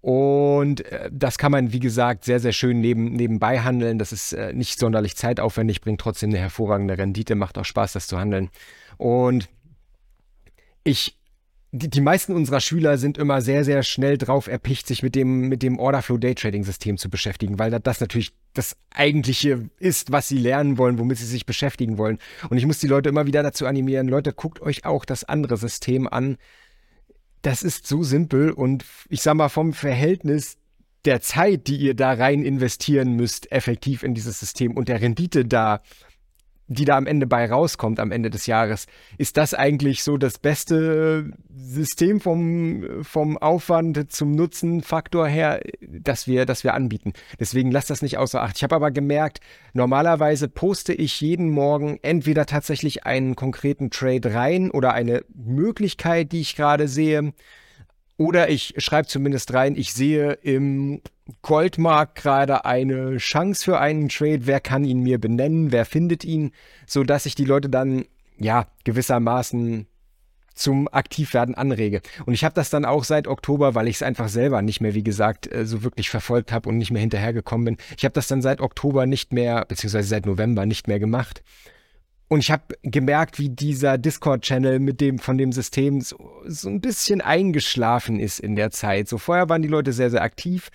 Und 0.00 0.84
äh, 0.86 1.10
das 1.12 1.38
kann 1.38 1.52
man, 1.52 1.72
wie 1.72 1.80
gesagt, 1.80 2.24
sehr, 2.24 2.40
sehr 2.40 2.52
schön 2.52 2.80
neben, 2.80 3.12
nebenbei 3.12 3.60
handeln. 3.60 3.98
Das 3.98 4.12
ist 4.12 4.32
äh, 4.32 4.52
nicht 4.52 4.78
sonderlich 4.78 5.16
zeitaufwendig, 5.16 5.80
bringt 5.80 6.00
trotzdem 6.00 6.30
eine 6.30 6.38
hervorragende 6.38 6.98
Rendite, 6.98 7.34
macht 7.34 7.58
auch 7.58 7.64
Spaß, 7.64 7.92
das 7.92 8.06
zu 8.06 8.18
handeln. 8.18 8.50
Und 8.96 9.48
ich 10.84 11.18
die, 11.70 11.90
die 11.90 12.00
meisten 12.00 12.32
unserer 12.32 12.60
Schüler 12.60 12.96
sind 12.96 13.18
immer 13.18 13.42
sehr, 13.42 13.64
sehr 13.64 13.82
schnell 13.82 14.16
drauf 14.16 14.46
erpicht, 14.46 14.86
sich 14.86 15.02
mit 15.02 15.14
dem, 15.14 15.48
mit 15.48 15.62
dem 15.62 15.78
Orderflow 15.78 16.16
Daytrading 16.16 16.64
System 16.64 16.96
zu 16.96 17.10
beschäftigen, 17.10 17.58
weil 17.58 17.70
das 17.70 18.00
natürlich 18.00 18.32
das 18.54 18.76
eigentliche 18.90 19.68
ist, 19.78 20.10
was 20.10 20.28
sie 20.28 20.38
lernen 20.38 20.78
wollen, 20.78 20.98
womit 20.98 21.18
sie 21.18 21.26
sich 21.26 21.44
beschäftigen 21.44 21.98
wollen. 21.98 22.18
Und 22.48 22.56
ich 22.56 22.64
muss 22.64 22.78
die 22.78 22.86
Leute 22.86 23.10
immer 23.10 23.26
wieder 23.26 23.42
dazu 23.42 23.66
animieren, 23.66 24.08
Leute, 24.08 24.32
guckt 24.32 24.62
euch 24.62 24.86
auch 24.86 25.04
das 25.04 25.24
andere 25.24 25.56
System 25.58 26.08
an. 26.08 26.38
Das 27.42 27.62
ist 27.62 27.86
so 27.86 28.02
simpel 28.02 28.50
und 28.50 28.84
ich 29.08 29.22
sag 29.22 29.34
mal 29.34 29.48
vom 29.48 29.72
Verhältnis 29.72 30.56
der 31.04 31.20
Zeit, 31.20 31.68
die 31.68 31.76
ihr 31.76 31.94
da 31.94 32.12
rein 32.12 32.42
investieren 32.42 33.14
müsst, 33.14 33.50
effektiv 33.52 34.02
in 34.02 34.14
dieses 34.14 34.40
System 34.40 34.76
und 34.76 34.88
der 34.88 35.00
Rendite 35.00 35.44
da 35.44 35.80
die 36.68 36.84
da 36.84 36.96
am 36.96 37.06
Ende 37.06 37.26
bei 37.26 37.50
rauskommt 37.50 37.98
am 37.98 38.12
Ende 38.12 38.30
des 38.30 38.46
Jahres, 38.46 38.86
ist 39.16 39.36
das 39.36 39.54
eigentlich 39.54 40.04
so 40.04 40.18
das 40.18 40.38
beste 40.38 41.32
System 41.56 42.20
vom, 42.20 43.02
vom 43.02 43.38
Aufwand 43.38 44.12
zum 44.12 44.32
Nutzenfaktor 44.32 45.26
her, 45.26 45.60
das 45.80 46.26
wir, 46.26 46.44
das 46.44 46.64
wir 46.64 46.74
anbieten. 46.74 47.14
Deswegen 47.40 47.70
lasst 47.70 47.90
das 47.90 48.02
nicht 48.02 48.18
außer 48.18 48.42
Acht. 48.42 48.56
Ich 48.56 48.62
habe 48.62 48.76
aber 48.76 48.90
gemerkt, 48.90 49.40
normalerweise 49.72 50.48
poste 50.48 50.92
ich 50.92 51.20
jeden 51.20 51.50
Morgen 51.50 51.98
entweder 52.02 52.44
tatsächlich 52.46 53.04
einen 53.04 53.34
konkreten 53.34 53.90
Trade 53.90 54.34
rein 54.34 54.70
oder 54.70 54.92
eine 54.92 55.24
Möglichkeit, 55.34 56.32
die 56.32 56.42
ich 56.42 56.54
gerade 56.54 56.86
sehe, 56.86 57.32
oder 58.18 58.50
ich 58.50 58.74
schreibe 58.78 59.08
zumindest 59.08 59.54
rein, 59.54 59.76
ich 59.76 59.94
sehe 59.94 60.32
im 60.32 61.00
Goldmarkt 61.42 62.16
gerade 62.16 62.64
eine 62.64 63.16
Chance 63.18 63.64
für 63.64 63.78
einen 63.78 64.08
Trade. 64.08 64.40
Wer 64.42 64.60
kann 64.60 64.84
ihn 64.84 65.00
mir 65.00 65.18
benennen? 65.18 65.72
Wer 65.72 65.84
findet 65.84 66.24
ihn? 66.24 66.50
So 66.86 67.04
dass 67.04 67.26
ich 67.26 67.36
die 67.36 67.44
Leute 67.44 67.68
dann, 67.68 68.04
ja, 68.36 68.66
gewissermaßen 68.84 69.86
zum 70.58 70.88
Aktivwerden 70.90 71.54
anrege. 71.54 72.02
Und 72.26 72.34
ich 72.34 72.44
habe 72.44 72.54
das 72.54 72.70
dann 72.70 72.84
auch 72.84 73.04
seit 73.04 73.28
Oktober, 73.28 73.76
weil 73.76 73.86
ich 73.86 73.96
es 73.96 74.02
einfach 74.02 74.28
selber 74.28 74.60
nicht 74.62 74.80
mehr, 74.80 74.94
wie 74.94 75.04
gesagt, 75.04 75.50
äh, 75.52 75.64
so 75.64 75.84
wirklich 75.84 76.10
verfolgt 76.10 76.50
habe 76.50 76.68
und 76.68 76.78
nicht 76.78 76.90
mehr 76.90 77.00
hinterhergekommen 77.00 77.64
bin. 77.64 77.76
Ich 77.96 78.04
habe 78.04 78.14
das 78.14 78.26
dann 78.26 78.42
seit 78.42 78.60
Oktober 78.60 79.06
nicht 79.06 79.32
mehr, 79.32 79.64
beziehungsweise 79.64 80.08
seit 80.08 80.26
November 80.26 80.66
nicht 80.66 80.88
mehr 80.88 80.98
gemacht. 80.98 81.44
Und 82.28 82.40
ich 82.40 82.50
habe 82.50 82.74
gemerkt, 82.82 83.38
wie 83.38 83.48
dieser 83.48 83.96
Discord-Channel 83.96 84.80
mit 84.80 85.00
dem 85.00 85.18
von 85.18 85.38
dem 85.38 85.50
System 85.50 86.02
so, 86.02 86.16
so 86.44 86.68
ein 86.68 86.80
bisschen 86.80 87.22
eingeschlafen 87.22 88.20
ist 88.20 88.38
in 88.38 88.54
der 88.54 88.70
Zeit. 88.70 89.08
So 89.08 89.16
vorher 89.16 89.48
waren 89.48 89.62
die 89.62 89.68
Leute 89.68 89.94
sehr, 89.94 90.10
sehr 90.10 90.22
aktiv, 90.22 90.68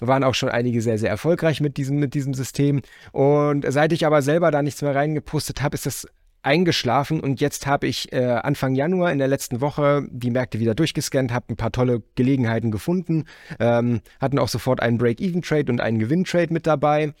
waren 0.00 0.24
auch 0.24 0.34
schon 0.34 0.48
einige 0.48 0.80
sehr, 0.80 0.96
sehr 0.96 1.10
erfolgreich 1.10 1.60
mit 1.60 1.76
diesem, 1.76 1.98
mit 1.98 2.14
diesem 2.14 2.32
System. 2.32 2.80
Und 3.12 3.66
seit 3.68 3.92
ich 3.92 4.06
aber 4.06 4.22
selber 4.22 4.50
da 4.50 4.62
nichts 4.62 4.80
mehr 4.80 4.94
reingepostet 4.94 5.60
habe, 5.60 5.74
ist 5.74 5.84
das 5.84 6.08
eingeschlafen 6.44 7.20
und 7.20 7.40
jetzt 7.40 7.66
habe 7.66 7.86
ich 7.86 8.12
äh, 8.12 8.22
Anfang 8.22 8.74
Januar 8.74 9.10
in 9.10 9.18
der 9.18 9.28
letzten 9.28 9.62
Woche 9.62 10.06
die 10.10 10.30
Märkte 10.30 10.60
wieder 10.60 10.74
durchgescannt, 10.74 11.32
habe 11.32 11.46
ein 11.48 11.56
paar 11.56 11.72
tolle 11.72 12.02
Gelegenheiten 12.16 12.70
gefunden, 12.70 13.24
ähm, 13.58 14.02
hatten 14.20 14.38
auch 14.38 14.48
sofort 14.48 14.80
einen 14.80 14.98
Break-Even-Trade 14.98 15.72
und 15.72 15.80
einen 15.80 15.98
Gewinn-Trade 15.98 16.52
mit 16.52 16.66
dabei 16.66 17.14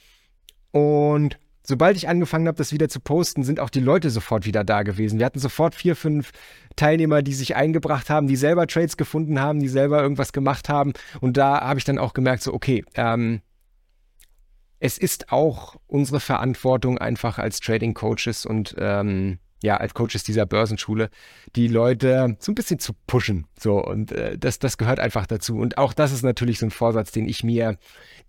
und 0.72 1.38
sobald 1.66 1.96
ich 1.96 2.08
angefangen 2.08 2.46
habe, 2.46 2.58
das 2.58 2.72
wieder 2.72 2.88
zu 2.88 3.00
posten, 3.00 3.42
sind 3.42 3.58
auch 3.58 3.70
die 3.70 3.80
Leute 3.80 4.10
sofort 4.10 4.44
wieder 4.46 4.62
da 4.64 4.82
gewesen. 4.82 5.18
Wir 5.18 5.26
hatten 5.26 5.38
sofort 5.38 5.74
vier, 5.74 5.96
fünf 5.96 6.30
Teilnehmer, 6.76 7.22
die 7.22 7.32
sich 7.32 7.56
eingebracht 7.56 8.10
haben, 8.10 8.26
die 8.26 8.36
selber 8.36 8.66
Trades 8.66 8.96
gefunden 8.96 9.40
haben, 9.40 9.60
die 9.60 9.68
selber 9.68 10.02
irgendwas 10.02 10.32
gemacht 10.32 10.68
haben. 10.68 10.92
Und 11.20 11.36
da 11.36 11.60
habe 11.60 11.78
ich 11.78 11.84
dann 11.84 11.98
auch 11.98 12.12
gemerkt, 12.12 12.42
so, 12.42 12.52
okay, 12.52 12.84
ähm, 12.94 13.40
es 14.78 14.98
ist 14.98 15.32
auch 15.32 15.76
unsere 15.86 16.20
Verantwortung 16.20 16.98
einfach 16.98 17.38
als 17.38 17.60
Trading 17.60 17.94
Coaches 17.94 18.44
und 18.44 18.74
ähm, 18.78 19.38
ja, 19.64 19.78
als 19.78 19.94
Coaches 19.94 20.22
dieser 20.22 20.44
Börsenschule, 20.44 21.08
die 21.56 21.68
Leute 21.68 22.36
so 22.38 22.52
ein 22.52 22.54
bisschen 22.54 22.78
zu 22.78 22.92
pushen. 23.06 23.46
So, 23.58 23.82
und 23.82 24.12
äh, 24.12 24.36
das, 24.36 24.58
das 24.58 24.76
gehört 24.76 25.00
einfach 25.00 25.26
dazu. 25.26 25.56
Und 25.56 25.78
auch 25.78 25.94
das 25.94 26.12
ist 26.12 26.22
natürlich 26.22 26.58
so 26.58 26.66
ein 26.66 26.70
Vorsatz, 26.70 27.12
den 27.12 27.26
ich 27.26 27.42
mir 27.42 27.78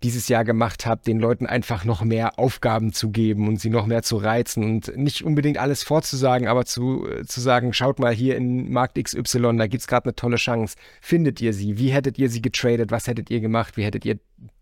dieses 0.02 0.28
Jahr 0.28 0.44
gemacht 0.44 0.86
habe, 0.86 1.02
den 1.06 1.20
Leuten 1.20 1.46
einfach 1.46 1.84
noch 1.84 2.02
mehr 2.02 2.38
Aufgaben 2.38 2.92
zu 2.92 3.10
geben 3.10 3.48
und 3.48 3.60
sie 3.60 3.68
noch 3.68 3.86
mehr 3.86 4.02
zu 4.02 4.16
reizen 4.16 4.64
und 4.64 4.96
nicht 4.96 5.24
unbedingt 5.24 5.58
alles 5.58 5.82
vorzusagen, 5.82 6.48
aber 6.48 6.64
zu, 6.64 7.06
äh, 7.06 7.24
zu 7.24 7.40
sagen, 7.40 7.74
schaut 7.74 7.98
mal 7.98 8.14
hier 8.14 8.36
in 8.36 8.72
Markt 8.72 9.02
XY, 9.02 9.56
da 9.58 9.66
gibt 9.66 9.82
es 9.82 9.86
gerade 9.86 10.06
eine 10.06 10.14
tolle 10.14 10.36
Chance. 10.36 10.76
Findet 11.02 11.42
ihr 11.42 11.52
sie? 11.52 11.76
Wie 11.76 11.90
hättet 11.90 12.18
ihr 12.18 12.30
sie 12.30 12.40
getradet? 12.40 12.90
Was 12.90 13.06
hättet 13.06 13.30
ihr 13.30 13.40
gemacht? 13.40 13.76
Wie 13.76 13.84
hättet 13.84 14.06
ihr 14.06 14.18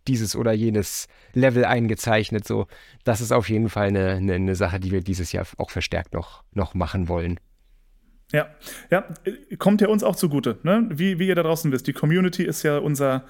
dieses 0.09 0.37
oder 0.37 0.53
jenes 0.53 1.07
Level 1.33 1.64
eingezeichnet. 1.64 2.47
So, 2.47 2.67
das 3.05 3.21
ist 3.21 3.33
auf 3.33 3.49
jeden 3.49 3.69
Fall 3.69 3.88
eine, 3.88 4.11
eine, 4.12 4.35
eine 4.35 4.55
Sache, 4.55 4.81
die 4.81 4.90
wir 4.90 5.01
dieses 5.01 5.33
Jahr 5.33 5.47
auch 5.57 5.71
verstärkt 5.71 6.14
noch, 6.14 6.45
noch 6.53 6.75
machen 6.75 7.09
wollen. 7.09 7.38
Ja, 8.33 8.49
ja, 8.90 9.05
kommt 9.59 9.81
ja 9.81 9.88
uns 9.88 10.03
auch 10.03 10.17
zugute, 10.17 10.59
ne? 10.62 10.88
wie, 10.90 11.19
wie 11.19 11.29
ihr 11.29 11.35
da 11.35 11.43
draußen 11.43 11.71
wisst. 11.71 11.87
Die 11.87 11.93
Community 11.93 12.43
ist 12.43 12.62
ja 12.62 12.79
unser, 12.79 13.25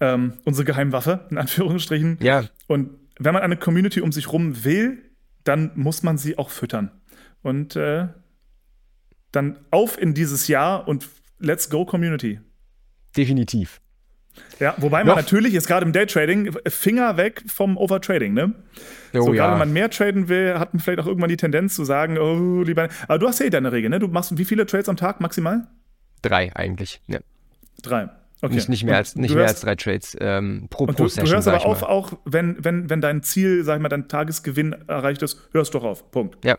ähm, 0.00 0.34
unsere 0.44 0.64
Geheimwaffe, 0.64 1.26
in 1.30 1.38
Anführungsstrichen. 1.38 2.18
Ja. 2.20 2.44
Und 2.66 2.90
wenn 3.18 3.34
man 3.34 3.42
eine 3.42 3.56
Community 3.56 4.00
um 4.00 4.12
sich 4.12 4.32
rum 4.32 4.64
will, 4.64 5.02
dann 5.44 5.70
muss 5.74 6.02
man 6.02 6.18
sie 6.18 6.38
auch 6.38 6.50
füttern. 6.50 6.90
Und 7.42 7.76
äh, 7.76 8.08
dann 9.30 9.58
auf 9.70 10.00
in 10.00 10.14
dieses 10.14 10.48
Jahr 10.48 10.88
und 10.88 11.08
let's 11.38 11.70
go 11.70 11.84
Community. 11.84 12.40
Definitiv. 13.16 13.80
Ja, 14.58 14.74
wobei 14.78 14.98
man 14.98 15.08
Noch? 15.08 15.16
natürlich 15.16 15.54
ist 15.54 15.66
gerade 15.66 15.84
im 15.84 15.92
Daytrading 15.92 16.50
Finger 16.66 17.16
weg 17.16 17.42
vom 17.46 17.76
Overtrading, 17.76 18.32
ne? 18.32 18.54
Oh, 19.12 19.22
so, 19.22 19.34
ja. 19.34 19.42
gerade 19.42 19.52
wenn 19.52 19.58
man 19.58 19.72
mehr 19.72 19.90
traden 19.90 20.28
will, 20.28 20.58
hat 20.58 20.72
man 20.72 20.80
vielleicht 20.80 21.00
auch 21.00 21.06
irgendwann 21.06 21.28
die 21.28 21.36
Tendenz 21.36 21.74
zu 21.74 21.84
sagen, 21.84 22.18
oh, 22.18 22.62
lieber. 22.62 22.88
Aber 23.08 23.18
du 23.18 23.28
hast 23.28 23.38
ja 23.40 23.46
eh 23.46 23.50
deine 23.50 23.72
Regel, 23.72 23.90
ne? 23.90 23.98
Du 23.98 24.08
machst 24.08 24.36
wie 24.36 24.44
viele 24.44 24.66
Trades 24.66 24.88
am 24.88 24.96
Tag 24.96 25.20
maximal? 25.20 25.66
Drei 26.22 26.54
eigentlich, 26.54 27.00
ja. 27.06 27.18
Drei. 27.82 28.08
Okay. 28.42 28.54
Nicht, 28.54 28.68
nicht, 28.68 28.84
mehr, 28.84 28.96
als, 28.96 29.16
nicht 29.16 29.34
mehr 29.34 29.46
als 29.46 29.60
drei 29.60 29.74
Trades 29.76 30.16
ähm, 30.20 30.66
pro, 30.68 30.86
pro 30.86 30.92
du, 30.92 31.08
Session. 31.08 31.26
Du 31.26 31.32
hörst 31.32 31.48
aber 31.48 31.64
auf, 31.64 31.82
auch 31.82 32.12
wenn, 32.24 32.62
wenn, 32.62 32.90
wenn 32.90 33.00
dein 33.00 33.22
Ziel, 33.22 33.64
sag 33.64 33.76
ich 33.76 33.82
mal, 33.82 33.88
dein 33.88 34.08
Tagesgewinn 34.08 34.74
erreicht 34.86 35.22
ist, 35.22 35.48
hörst 35.52 35.74
doch 35.74 35.84
auf. 35.84 36.10
Punkt. 36.10 36.44
Ja. 36.44 36.58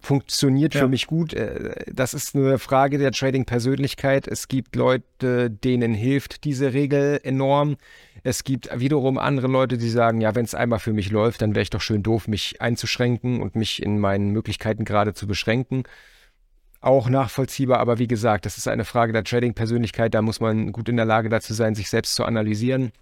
Funktioniert 0.00 0.74
ja. 0.74 0.82
für 0.82 0.88
mich 0.88 1.06
gut. 1.06 1.34
Äh, 1.34 1.84
das 1.92 2.14
ist 2.14 2.34
eine 2.34 2.58
Frage 2.58 2.98
der 2.98 3.12
Trading-Persönlichkeit. 3.12 4.28
Es 4.28 4.48
gibt 4.48 4.76
Leute, 4.76 5.50
denen 5.50 5.94
hilft 5.94 6.44
diese 6.44 6.72
Regel 6.72 7.20
enorm. 7.22 7.76
Es 8.22 8.44
gibt 8.44 8.68
wiederum 8.78 9.18
andere 9.18 9.48
Leute, 9.48 9.78
die 9.78 9.88
sagen, 9.88 10.20
ja, 10.20 10.34
wenn 10.34 10.44
es 10.44 10.54
einmal 10.54 10.78
für 10.78 10.92
mich 10.92 11.10
läuft, 11.10 11.42
dann 11.42 11.54
wäre 11.54 11.62
ich 11.62 11.70
doch 11.70 11.80
schön 11.80 12.02
doof, 12.02 12.28
mich 12.28 12.60
einzuschränken 12.60 13.40
und 13.42 13.56
mich 13.56 13.82
in 13.82 13.98
meinen 13.98 14.30
Möglichkeiten 14.30 14.84
gerade 14.84 15.14
zu 15.14 15.26
beschränken 15.26 15.84
auch 16.80 17.08
nachvollziehbar, 17.08 17.80
aber 17.80 17.98
wie 17.98 18.06
gesagt, 18.06 18.46
das 18.46 18.56
ist 18.56 18.68
eine 18.68 18.84
Frage 18.84 19.12
der 19.12 19.24
Trading-Persönlichkeit, 19.24 20.14
da 20.14 20.22
muss 20.22 20.38
man 20.38 20.70
gut 20.70 20.88
in 20.88 20.96
der 20.96 21.06
Lage 21.06 21.28
dazu 21.28 21.52
sein, 21.52 21.74
sich 21.74 21.90
selbst 21.90 22.14
zu 22.14 22.24
analysieren 22.24 22.92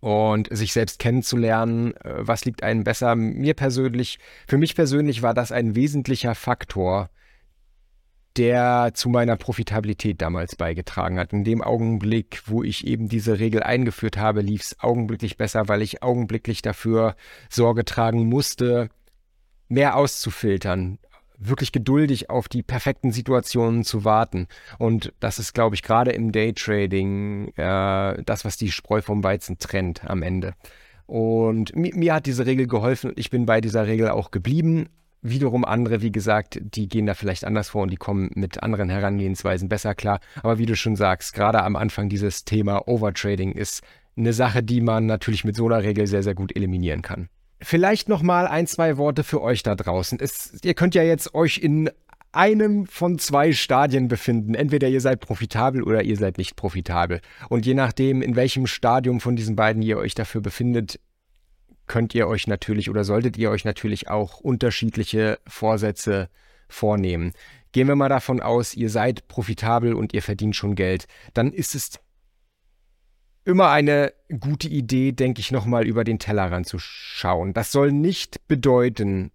und 0.00 0.48
sich 0.50 0.72
selbst 0.72 0.98
kennenzulernen, 0.98 1.94
äh, 1.96 2.14
was 2.18 2.44
liegt 2.44 2.62
einem 2.62 2.84
besser. 2.84 3.14
Mir 3.14 3.54
persönlich, 3.54 4.18
für 4.46 4.58
mich 4.58 4.74
persönlich 4.74 5.22
war 5.22 5.34
das 5.34 5.52
ein 5.52 5.74
wesentlicher 5.74 6.34
Faktor, 6.34 7.10
der 8.36 8.92
zu 8.94 9.08
meiner 9.08 9.36
Profitabilität 9.36 10.22
damals 10.22 10.56
beigetragen 10.56 11.18
hat. 11.18 11.32
In 11.32 11.44
dem 11.44 11.62
Augenblick, 11.62 12.42
wo 12.46 12.62
ich 12.62 12.86
eben 12.86 13.08
diese 13.08 13.38
Regel 13.38 13.62
eingeführt 13.62 14.16
habe, 14.16 14.40
lief 14.40 14.62
es 14.62 14.80
augenblicklich 14.80 15.36
besser, 15.36 15.68
weil 15.68 15.82
ich 15.82 16.02
augenblicklich 16.02 16.62
dafür 16.62 17.16
Sorge 17.48 17.84
tragen 17.84 18.26
musste, 18.26 18.88
mehr 19.68 19.96
auszufiltern, 19.96 20.98
wirklich 21.40 21.72
geduldig 21.72 22.30
auf 22.30 22.48
die 22.48 22.62
perfekten 22.62 23.12
Situationen 23.12 23.82
zu 23.82 24.04
warten. 24.04 24.46
Und 24.78 25.12
das 25.20 25.38
ist, 25.38 25.54
glaube 25.54 25.74
ich, 25.74 25.82
gerade 25.82 26.12
im 26.12 26.32
Daytrading 26.32 27.48
äh, 27.56 28.22
das, 28.24 28.44
was 28.44 28.56
die 28.56 28.70
Spreu 28.70 29.02
vom 29.02 29.24
Weizen 29.24 29.58
trennt 29.58 30.08
am 30.08 30.22
Ende. 30.22 30.54
Und 31.06 31.74
mir, 31.74 31.94
mir 31.96 32.14
hat 32.14 32.26
diese 32.26 32.46
Regel 32.46 32.68
geholfen 32.68 33.10
und 33.10 33.18
ich 33.18 33.30
bin 33.30 33.46
bei 33.46 33.60
dieser 33.60 33.86
Regel 33.86 34.10
auch 34.10 34.30
geblieben. 34.30 34.90
Wiederum 35.22 35.64
andere, 35.64 36.00
wie 36.02 36.12
gesagt, 36.12 36.60
die 36.62 36.88
gehen 36.88 37.06
da 37.06 37.14
vielleicht 37.14 37.44
anders 37.44 37.70
vor 37.70 37.82
und 37.82 37.90
die 37.90 37.96
kommen 37.96 38.30
mit 38.34 38.62
anderen 38.62 38.88
Herangehensweisen 38.88 39.68
besser 39.68 39.94
klar. 39.94 40.20
Aber 40.42 40.58
wie 40.58 40.66
du 40.66 40.76
schon 40.76 40.96
sagst, 40.96 41.34
gerade 41.34 41.62
am 41.62 41.76
Anfang 41.76 42.08
dieses 42.08 42.44
Thema 42.44 42.86
Overtrading 42.86 43.52
ist 43.52 43.82
eine 44.16 44.32
Sache, 44.32 44.62
die 44.62 44.80
man 44.80 45.06
natürlich 45.06 45.44
mit 45.44 45.56
so 45.56 45.66
einer 45.66 45.82
Regel 45.82 46.06
sehr, 46.06 46.22
sehr 46.22 46.34
gut 46.34 46.54
eliminieren 46.54 47.02
kann. 47.02 47.28
Vielleicht 47.62 48.08
noch 48.08 48.22
mal 48.22 48.46
ein, 48.46 48.66
zwei 48.66 48.96
Worte 48.96 49.22
für 49.22 49.42
euch 49.42 49.62
da 49.62 49.74
draußen. 49.74 50.18
Es, 50.20 50.58
ihr 50.62 50.74
könnt 50.74 50.94
ja 50.94 51.02
jetzt 51.02 51.34
euch 51.34 51.58
in 51.58 51.90
einem 52.32 52.86
von 52.86 53.18
zwei 53.18 53.52
Stadien 53.52 54.08
befinden. 54.08 54.54
Entweder 54.54 54.88
ihr 54.88 55.00
seid 55.00 55.20
profitabel 55.20 55.82
oder 55.82 56.02
ihr 56.02 56.16
seid 56.16 56.38
nicht 56.38 56.56
profitabel. 56.56 57.20
Und 57.48 57.66
je 57.66 57.74
nachdem, 57.74 58.22
in 58.22 58.36
welchem 58.36 58.66
Stadium 58.66 59.20
von 59.20 59.36
diesen 59.36 59.56
beiden 59.56 59.82
ihr 59.82 59.98
euch 59.98 60.14
dafür 60.14 60.40
befindet, 60.40 61.00
könnt 61.86 62.14
ihr 62.14 62.28
euch 62.28 62.46
natürlich 62.46 62.88
oder 62.88 63.04
solltet 63.04 63.36
ihr 63.36 63.50
euch 63.50 63.64
natürlich 63.64 64.08
auch 64.08 64.38
unterschiedliche 64.38 65.38
Vorsätze 65.46 66.28
vornehmen. 66.68 67.32
Gehen 67.72 67.88
wir 67.88 67.96
mal 67.96 68.08
davon 68.08 68.40
aus, 68.40 68.74
ihr 68.74 68.90
seid 68.90 69.26
profitabel 69.28 69.94
und 69.94 70.14
ihr 70.14 70.22
verdient 70.22 70.54
schon 70.56 70.76
Geld. 70.76 71.06
Dann 71.34 71.52
ist 71.52 71.74
es 71.74 71.98
immer 73.44 73.70
eine 73.70 74.12
gute 74.38 74.68
Idee, 74.68 75.12
denke 75.12 75.40
ich, 75.40 75.50
nochmal 75.50 75.86
über 75.86 76.04
den 76.04 76.18
Tellerrand 76.18 76.66
zu 76.66 76.78
schauen. 76.78 77.52
Das 77.52 77.72
soll 77.72 77.92
nicht 77.92 78.46
bedeuten, 78.48 79.32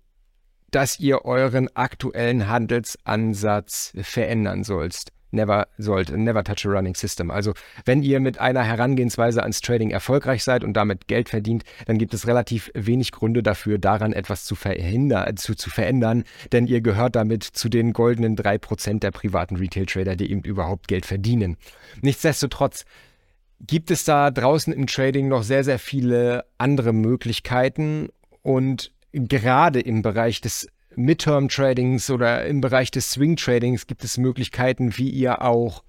dass 0.71 0.99
ihr 0.99 1.25
euren 1.25 1.69
aktuellen 1.75 2.47
Handelsansatz 2.49 3.93
verändern 4.01 4.63
sollst. 4.63 5.11
Never 5.31 5.67
sollt, 5.77 6.15
never 6.15 6.43
touch 6.43 6.65
a 6.65 6.69
running 6.69 6.95
system. 6.95 7.29
Also, 7.29 7.53
wenn 7.83 8.03
ihr 8.03 8.21
mit 8.21 8.39
einer 8.39 8.63
Herangehensweise 8.63 9.41
ans 9.41 9.59
Trading 9.59 9.89
erfolgreich 9.89 10.43
seid 10.43 10.63
und 10.63 10.73
damit 10.73 11.07
Geld 11.07 11.27
verdient, 11.27 11.63
dann 11.87 11.97
gibt 11.97 12.13
es 12.13 12.25
relativ 12.25 12.71
wenig 12.73 13.11
Gründe 13.11 13.43
dafür, 13.43 13.77
daran 13.77 14.13
etwas 14.13 14.45
zu, 14.45 14.55
verhindern, 14.55 15.35
zu, 15.35 15.55
zu 15.55 15.69
verändern, 15.69 16.23
denn 16.53 16.67
ihr 16.67 16.79
gehört 16.79 17.17
damit 17.17 17.43
zu 17.43 17.67
den 17.67 17.91
goldenen 17.91 18.37
3% 18.37 18.99
der 18.99 19.11
privaten 19.11 19.57
Retail-Trader, 19.57 20.15
die 20.15 20.31
eben 20.31 20.41
überhaupt 20.41 20.87
Geld 20.87 21.05
verdienen. 21.05 21.57
Nichtsdestotrotz, 22.01 22.85
gibt 23.59 23.91
es 23.91 24.03
da 24.03 24.31
draußen 24.31 24.73
im 24.73 24.87
Trading 24.87 25.27
noch 25.27 25.43
sehr, 25.43 25.63
sehr 25.63 25.79
viele 25.79 26.45
andere 26.57 26.93
Möglichkeiten? 26.93 28.09
Und 28.41 28.91
gerade 29.11 29.79
im 29.79 30.01
Bereich 30.01 30.41
des 30.41 30.67
Midterm 30.95 31.49
Tradings 31.49 32.09
oder 32.09 32.45
im 32.45 32.61
Bereich 32.61 32.91
des 32.91 33.11
Swing 33.11 33.35
Tradings 33.35 33.87
gibt 33.87 34.03
es 34.03 34.17
Möglichkeiten, 34.17 34.97
wie 34.97 35.09
ihr 35.09 35.41
auch 35.41 35.83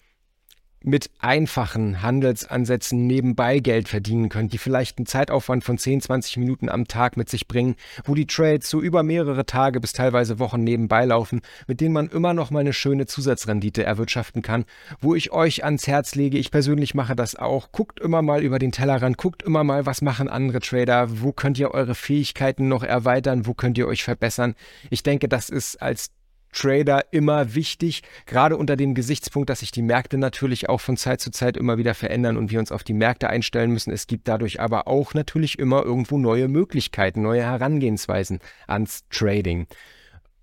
mit 0.87 1.11
einfachen 1.19 2.01
Handelsansätzen 2.01 3.09
nebenbei 3.09 3.59
Geld 3.59 3.89
verdienen 3.89 4.29
könnt, 4.29 4.53
die 4.53 4.59
vielleicht 4.59 4.99
einen 4.99 5.07
Zeitaufwand 5.07 5.65
von 5.65 5.79
10, 5.79 6.01
20 6.01 6.37
Minuten 6.37 6.69
am 6.69 6.87
Tag 6.87 7.17
mit 7.17 7.29
sich 7.29 7.49
bringen, 7.49 7.75
wo 8.05 8.15
die 8.15 8.29
Trades 8.29 8.71
so 8.71 8.81
über 8.81 9.03
mehrere 9.03 9.45
Tage 9.47 9.81
bis 9.81 9.93
teilweise 9.93 10.39
Wochen 10.39 10.63
nebenbei 10.63 11.05
laufen, 11.05 11.41
mit 11.67 11.81
denen 11.81 11.93
man 11.93 12.07
immer 12.09 12.35
noch 12.35 12.53
mal 12.53 12.61
eine 12.61 12.73
schöne 12.73 13.07
Zusatzrendite 13.07 13.83
erwirtschaften 13.83 14.43
kann, 14.43 14.65
wo 15.01 15.17
ich 15.17 15.33
euch 15.33 15.65
ans 15.65 15.89
Herz 15.89 16.15
lege, 16.15 16.39
ich 16.39 16.53
persönlich 16.53 16.95
mache 16.95 17.17
das 17.17 17.35
auch, 17.35 17.73
guckt 17.73 17.99
immer 17.99 18.23
mal 18.23 18.45
über 18.45 18.61
den 18.61 18.71
Tellerrand, 18.71 19.19
guckt 19.19 19.43
immer 19.43 19.65
mal, 19.65 19.87
was 19.87 20.03
machen 20.03 20.29
andere 20.29 20.61
Trader, 20.61 21.21
wo 21.21 21.33
könnt 21.33 21.59
ihr 21.59 21.73
eure 21.73 21.97
Fähigkeiten 21.97 22.69
noch 22.69 22.85
erweitern, 22.85 23.45
wo 23.47 23.55
könnt 23.55 23.77
ihr 23.77 23.89
euch 23.89 24.05
verbessern. 24.05 24.55
Ich 24.91 25.03
denke, 25.03 25.29
das 25.29 25.51
ist 25.51 25.83
als 25.83 26.13
Trader 26.57 27.05
immer 27.13 27.55
wichtig, 27.55 28.03
gerade 28.25 28.57
unter 28.57 28.77
dem 28.77 28.95
Gesichtspunkt, 28.95 29.51
dass 29.51 29.61
sich 29.61 29.71
die 29.71 29.83
Märkte 29.83 30.17
natürlich 30.17 30.69
auch 30.69 30.81
von 30.81 30.97
Zeit 30.97 31.21
zu 31.21 31.31
Zeit 31.31 31.57
immer 31.57 31.77
wieder 31.77 31.95
verändern 31.95 32.37
und 32.37 32.51
wir 32.51 32.59
uns 32.59 32.73
auf 32.73 32.83
die 32.83 32.95
Märkte 32.95 33.29
einstellen 33.29 33.71
müssen. 33.73 33.93
Es 33.93 34.07
gibt 34.07 34.27
dadurch 34.27 34.61
aber 34.61 34.89
auch 34.89 35.13
natürlich 35.13 35.59
immer 35.59 35.85
irgendwo 35.85 36.19
neue 36.19 36.49
Möglichkeiten, 36.49 37.23
neue 37.23 37.43
Herangehensweisen 37.43 38.41
ans 38.67 39.05
Trading. 39.11 39.67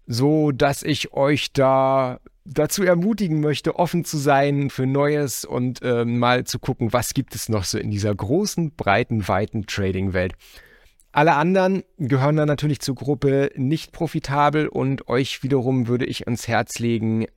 So 0.05 0.51
dass 0.51 0.83
ich 0.83 1.13
euch 1.13 1.51
da 1.51 2.19
dazu 2.45 2.83
ermutigen 2.83 3.39
möchte, 3.39 3.77
offen 3.77 4.05
zu 4.05 4.17
sein 4.17 4.69
für 4.69 4.85
Neues 4.85 5.45
und 5.45 5.81
äh, 5.81 6.05
mal 6.05 6.43
zu 6.43 6.59
gucken, 6.59 6.93
was 6.93 7.13
gibt 7.13 7.35
es 7.35 7.49
noch 7.49 7.63
so 7.63 7.77
in 7.77 7.89
dieser 7.89 8.13
großen, 8.13 8.75
breiten, 8.75 9.27
weiten 9.27 9.65
Trading-Welt. 9.65 10.33
Alle 11.13 11.35
anderen 11.35 11.83
gehören 11.99 12.37
dann 12.37 12.47
natürlich 12.47 12.79
zur 12.79 12.95
Gruppe 12.95 13.51
nicht 13.55 13.91
profitabel 13.91 14.67
und 14.67 15.07
euch 15.07 15.43
wiederum 15.43 15.87
würde 15.87 16.05
ich 16.05 16.25
ans 16.25 16.47
Herz 16.47 16.79
legen, 16.79 17.27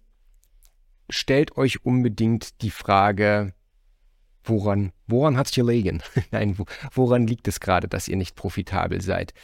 stellt 1.11 1.59
euch 1.59 1.85
unbedingt 1.85 2.62
die 2.62 2.71
Frage, 2.71 3.53
woran, 4.45 4.93
woran 5.07 5.37
hat 5.37 5.49
es 5.49 5.53
gelegen? 5.53 6.03
Nein, 6.31 6.57
woran 6.91 7.27
liegt 7.27 7.49
es 7.49 7.61
gerade, 7.61 7.87
dass 7.87 8.09
ihr 8.09 8.17
nicht 8.17 8.35
profitabel 8.35 9.03
seid? 9.03 9.35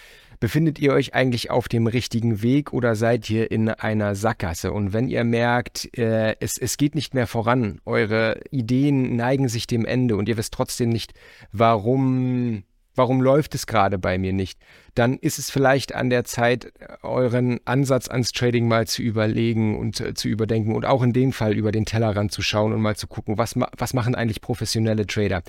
Befindet 0.40 0.78
ihr 0.78 0.94
euch 0.94 1.12
eigentlich 1.12 1.50
auf 1.50 1.68
dem 1.68 1.86
richtigen 1.86 2.40
Weg 2.40 2.72
oder 2.72 2.96
seid 2.96 3.28
ihr 3.28 3.50
in 3.50 3.68
einer 3.68 4.14
Sackgasse? 4.14 4.72
Und 4.72 4.94
wenn 4.94 5.08
ihr 5.08 5.24
merkt, 5.24 5.96
äh, 5.98 6.36
es, 6.40 6.56
es 6.56 6.78
geht 6.78 6.94
nicht 6.94 7.12
mehr 7.12 7.26
voran, 7.26 7.82
eure 7.84 8.40
Ideen 8.50 9.14
neigen 9.14 9.48
sich 9.48 9.66
dem 9.66 9.84
Ende 9.84 10.16
und 10.16 10.26
ihr 10.26 10.38
wisst 10.38 10.54
trotzdem 10.54 10.88
nicht, 10.88 11.12
warum 11.52 12.64
warum 12.94 13.20
läuft 13.20 13.54
es 13.54 13.66
gerade 13.66 13.98
bei 13.98 14.18
mir 14.18 14.32
nicht, 14.32 14.58
dann 14.94 15.16
ist 15.16 15.38
es 15.38 15.50
vielleicht 15.50 15.94
an 15.94 16.10
der 16.10 16.24
Zeit, 16.24 16.72
euren 17.02 17.60
Ansatz 17.64 18.08
ans 18.08 18.32
Trading 18.32 18.68
mal 18.68 18.86
zu 18.86 19.02
überlegen 19.02 19.78
und 19.78 20.00
äh, 20.00 20.14
zu 20.14 20.28
überdenken 20.28 20.74
und 20.74 20.84
auch 20.84 21.02
in 21.02 21.12
dem 21.12 21.32
Fall 21.32 21.54
über 21.54 21.72
den 21.72 21.86
Tellerrand 21.86 22.32
zu 22.32 22.42
schauen 22.42 22.72
und 22.72 22.80
mal 22.80 22.96
zu 22.96 23.06
gucken, 23.06 23.38
was, 23.38 23.54
was 23.76 23.94
machen 23.94 24.14
eigentlich 24.14 24.40
professionelle 24.40 25.06
Trader. 25.06 25.42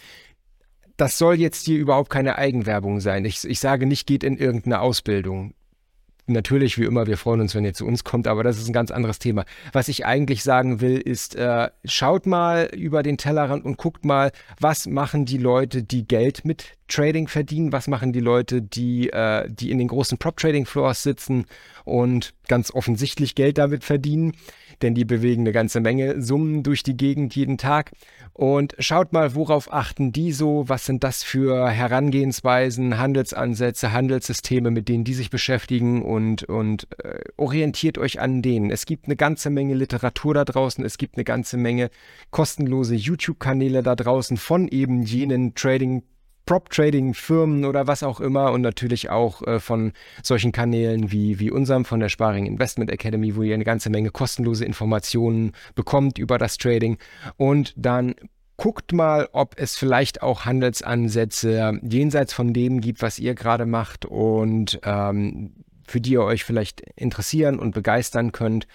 Das 0.98 1.18
soll 1.18 1.36
jetzt 1.36 1.66
hier 1.66 1.80
überhaupt 1.80 2.10
keine 2.10 2.38
Eigenwerbung 2.38 3.00
sein. 3.00 3.26
Ich, 3.26 3.44
ich 3.44 3.60
sage 3.60 3.86
nicht, 3.86 4.06
geht 4.06 4.24
in 4.24 4.38
irgendeine 4.38 4.80
Ausbildung 4.80 5.56
natürlich, 6.28 6.78
wie 6.78 6.86
immer, 6.86 7.08
wir 7.08 7.18
freuen 7.18 7.42
uns, 7.42 7.56
wenn 7.56 7.66
ihr 7.66 7.74
zu 7.74 7.86
uns 7.86 8.04
kommt, 8.04 8.28
aber 8.28 8.44
das 8.44 8.58
ist 8.58 8.68
ein 8.68 8.74
ganz 8.74 8.92
anderes 8.92 9.20
Thema. 9.20 9.46
Was 9.72 9.88
ich 9.88 10.06
eigentlich 10.06 10.44
sagen 10.44 10.82
will, 10.82 10.98
ist, 10.98 11.36
äh, 11.36 11.70
schaut 11.86 12.26
mal 12.26 12.70
über 12.74 13.04
den 13.04 13.18
Tellerrand 13.18 13.66
und 13.66 13.78
guckt 13.78 14.06
mal, 14.06 14.32
was 14.60 14.88
machen 14.88 15.26
die 15.26 15.38
Leute, 15.38 15.84
die 15.84 16.08
Geld 16.08 16.46
mit 16.46 16.66
Trading 16.88 17.28
verdienen, 17.28 17.72
was 17.72 17.88
machen 17.88 18.14
die 18.14 18.20
Leute, 18.20 18.62
die, 18.62 19.10
äh, 19.10 19.50
die 19.50 19.72
in 19.72 19.80
den 19.80 19.88
großen 19.88 20.18
Prop-Trading-Floors 20.18 21.04
sitzen 21.04 21.46
und 21.86 22.34
ganz 22.48 22.72
offensichtlich 22.72 23.36
Geld 23.36 23.58
damit 23.58 23.84
verdienen. 23.84 24.34
Denn 24.82 24.96
die 24.96 25.06
bewegen 25.06 25.44
eine 25.44 25.52
ganze 25.52 25.80
Menge 25.80 26.22
Summen 26.22 26.64
durch 26.64 26.84
die 26.84 26.98
Gegend 26.98 27.36
jeden 27.36 27.58
Tag. 27.58 27.92
Und 28.34 28.76
schaut 28.80 29.14
mal, 29.14 29.36
worauf 29.36 29.72
achten 29.72 30.12
die 30.12 30.32
so? 30.32 30.68
Was 30.68 30.86
sind 30.86 31.04
das 31.04 31.24
für 31.24 31.70
Herangehensweisen, 31.70 32.98
Handelsansätze, 32.98 33.92
Handelssysteme, 33.92 34.72
mit 34.72 34.90
denen 34.90 35.04
die 35.04 35.14
sich 35.14 35.30
beschäftigen 35.30 36.02
und, 36.02 36.44
und 36.44 36.88
äh, 37.04 37.20
orientiert 37.38 37.98
euch 37.98 38.20
an 38.20 38.42
denen. 38.42 38.72
Es 38.72 38.86
gibt 38.86 39.06
eine 39.06 39.16
ganze 39.16 39.50
Menge 39.50 39.76
Literatur 39.76 40.34
da 40.34 40.46
draußen, 40.46 40.84
es 40.84 40.98
gibt 40.98 41.16
eine 41.16 41.24
ganze 41.24 41.58
Menge 41.58 41.92
kostenlose 42.32 42.96
YouTube-Kanäle 42.96 43.84
da 43.84 43.96
draußen 43.96 44.38
von 44.38 44.68
eben 44.68 45.04
jenen 45.04 45.54
Trading 45.54 46.04
Prop-Trading-Firmen 46.46 47.66
oder 47.66 47.88
was 47.88 48.04
auch 48.04 48.20
immer 48.20 48.52
und 48.52 48.62
natürlich 48.62 49.10
auch 49.10 49.42
äh, 49.44 49.60
von 49.60 49.94
solchen 50.22 50.52
Kanälen 50.52 51.12
wie, 51.12 51.40
wie 51.40 51.52
unserem 51.52 51.86
von 51.86 52.00
der 52.00 52.10
Sparing 52.10 52.46
Investment 52.46 52.92
Academy, 52.92 53.36
wo 53.36 53.44
ihr 53.44 53.54
eine 53.54 53.64
ganze 53.64 53.90
Menge 53.90 54.10
kostenlose 54.10 54.66
Informationen 54.66 55.54
bekommt 55.76 56.18
über 56.18 56.38
das 56.38 56.58
Trading. 56.58 56.98
Und 57.38 57.74
dann 57.78 58.16
guckt 58.58 58.94
mal, 58.94 59.30
ob 59.32 59.56
es 59.58 59.78
vielleicht 59.78 60.22
auch 60.22 60.46
Handelsansätze 60.46 61.80
jenseits 61.82 62.34
von 62.34 62.54
dem 62.54 62.82
gibt, 62.82 63.02
was 63.02 63.20
ihr 63.20 63.36
gerade 63.36 63.66
macht 63.66 64.06
und 64.06 64.80
ähm, 64.84 65.54
für 65.88 66.00
die 66.00 66.12
ihr 66.12 66.24
euch 66.24 66.44
vielleicht 66.44 66.82
interessieren 66.96 67.60
und 67.60 67.74
begeistern 67.74 68.32
könnt. 68.32 68.68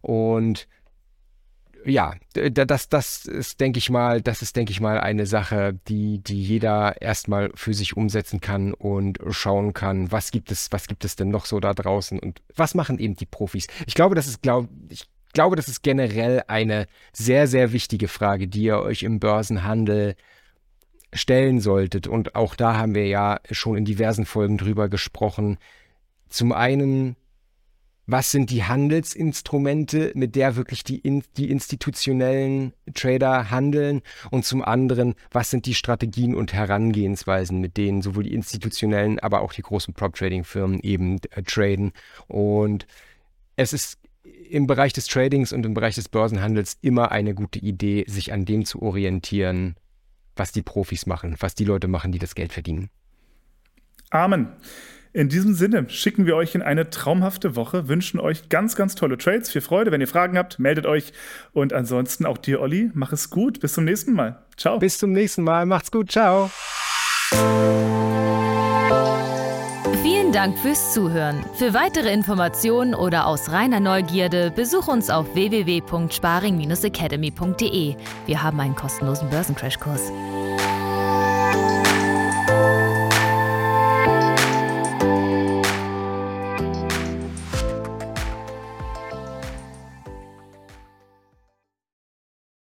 Und 0.00 0.68
ja, 1.84 2.14
das, 2.32 2.88
das 2.88 3.26
ist, 3.26 3.60
denke 3.60 3.78
ich 3.78 3.90
mal, 3.90 4.20
das 4.20 4.42
ist, 4.42 4.56
denke 4.56 4.72
ich 4.72 4.80
mal, 4.80 4.98
eine 4.98 5.26
Sache, 5.26 5.78
die, 5.88 6.18
die 6.18 6.42
jeder 6.42 7.00
erstmal 7.00 7.50
für 7.54 7.74
sich 7.74 7.96
umsetzen 7.96 8.40
kann 8.40 8.74
und 8.74 9.18
schauen 9.30 9.72
kann, 9.72 10.10
was 10.10 10.30
gibt 10.30 10.50
es, 10.50 10.72
was 10.72 10.88
gibt 10.88 11.04
es 11.04 11.16
denn 11.16 11.28
noch 11.28 11.46
so 11.46 11.60
da 11.60 11.74
draußen 11.74 12.18
und 12.18 12.42
was 12.54 12.74
machen 12.74 12.98
eben 12.98 13.14
die 13.14 13.26
Profis. 13.26 13.66
Ich 13.86 13.94
glaube, 13.94 14.14
das 14.14 14.26
ist, 14.26 14.42
glaub, 14.42 14.68
ich 14.88 15.06
glaube, 15.32 15.56
das 15.56 15.68
ist 15.68 15.82
generell 15.82 16.42
eine 16.48 16.86
sehr, 17.12 17.46
sehr 17.46 17.72
wichtige 17.72 18.08
Frage, 18.08 18.48
die 18.48 18.62
ihr 18.62 18.78
euch 18.78 19.02
im 19.02 19.20
Börsenhandel 19.20 20.16
stellen 21.12 21.60
solltet. 21.60 22.06
Und 22.06 22.34
auch 22.34 22.54
da 22.54 22.76
haben 22.76 22.94
wir 22.94 23.06
ja 23.06 23.40
schon 23.50 23.76
in 23.76 23.84
diversen 23.84 24.24
Folgen 24.24 24.58
drüber 24.58 24.88
gesprochen. 24.88 25.58
Zum 26.28 26.52
einen, 26.52 27.16
was 28.06 28.30
sind 28.30 28.50
die 28.50 28.64
Handelsinstrumente, 28.64 30.12
mit 30.14 30.36
der 30.36 30.56
wirklich 30.56 30.84
die, 30.84 30.98
in, 30.98 31.24
die 31.36 31.50
institutionellen 31.50 32.72
Trader 32.94 33.50
handeln 33.50 34.02
und 34.30 34.44
zum 34.44 34.62
anderen, 34.62 35.14
was 35.32 35.50
sind 35.50 35.66
die 35.66 35.74
Strategien 35.74 36.34
und 36.34 36.52
Herangehensweisen, 36.52 37.60
mit 37.60 37.76
denen 37.76 38.02
sowohl 38.02 38.24
die 38.24 38.34
institutionellen, 38.34 39.18
aber 39.18 39.40
auch 39.40 39.52
die 39.52 39.62
großen 39.62 39.92
Prop-Trading-Firmen 39.94 40.80
eben 40.80 41.18
äh, 41.30 41.42
traden. 41.42 41.92
Und 42.28 42.86
es 43.56 43.72
ist 43.72 43.98
im 44.48 44.66
Bereich 44.66 44.92
des 44.92 45.06
Tradings 45.06 45.52
und 45.52 45.66
im 45.66 45.74
Bereich 45.74 45.96
des 45.96 46.08
Börsenhandels 46.08 46.78
immer 46.82 47.10
eine 47.10 47.34
gute 47.34 47.58
Idee, 47.58 48.04
sich 48.06 48.32
an 48.32 48.44
dem 48.44 48.64
zu 48.64 48.82
orientieren, 48.82 49.76
was 50.36 50.52
die 50.52 50.62
Profis 50.62 51.06
machen, 51.06 51.36
was 51.40 51.54
die 51.54 51.64
Leute 51.64 51.88
machen, 51.88 52.12
die 52.12 52.18
das 52.18 52.34
Geld 52.34 52.52
verdienen. 52.52 52.90
Amen. 54.10 54.48
In 55.16 55.28
diesem 55.30 55.54
Sinne 55.54 55.88
schicken 55.88 56.26
wir 56.26 56.36
euch 56.36 56.54
in 56.54 56.60
eine 56.60 56.90
traumhafte 56.90 57.56
Woche, 57.56 57.88
wünschen 57.88 58.20
euch 58.20 58.50
ganz, 58.50 58.76
ganz 58.76 58.96
tolle 58.96 59.16
Trades, 59.16 59.50
viel 59.50 59.62
Freude. 59.62 59.90
Wenn 59.90 60.02
ihr 60.02 60.08
Fragen 60.08 60.36
habt, 60.36 60.58
meldet 60.58 60.84
euch. 60.84 61.14
Und 61.54 61.72
ansonsten 61.72 62.26
auch 62.26 62.36
dir, 62.36 62.60
Olli, 62.60 62.90
mach 62.92 63.14
es 63.14 63.30
gut. 63.30 63.60
Bis 63.60 63.72
zum 63.72 63.86
nächsten 63.86 64.12
Mal. 64.12 64.36
Ciao. 64.58 64.78
Bis 64.78 64.98
zum 64.98 65.12
nächsten 65.12 65.42
Mal. 65.42 65.64
Macht's 65.64 65.90
gut. 65.90 66.12
Ciao. 66.12 66.50
Vielen 70.02 70.32
Dank 70.32 70.58
fürs 70.58 70.92
Zuhören. 70.92 71.42
Für 71.54 71.72
weitere 71.72 72.12
Informationen 72.12 72.94
oder 72.94 73.26
aus 73.26 73.50
reiner 73.50 73.80
Neugierde 73.80 74.52
besuch 74.54 74.86
uns 74.86 75.08
auf 75.08 75.34
www.sparing-academy.de. 75.34 77.96
Wir 78.26 78.42
haben 78.42 78.60
einen 78.60 78.74
kostenlosen 78.74 79.30
Börsencrashkurs. 79.30 80.12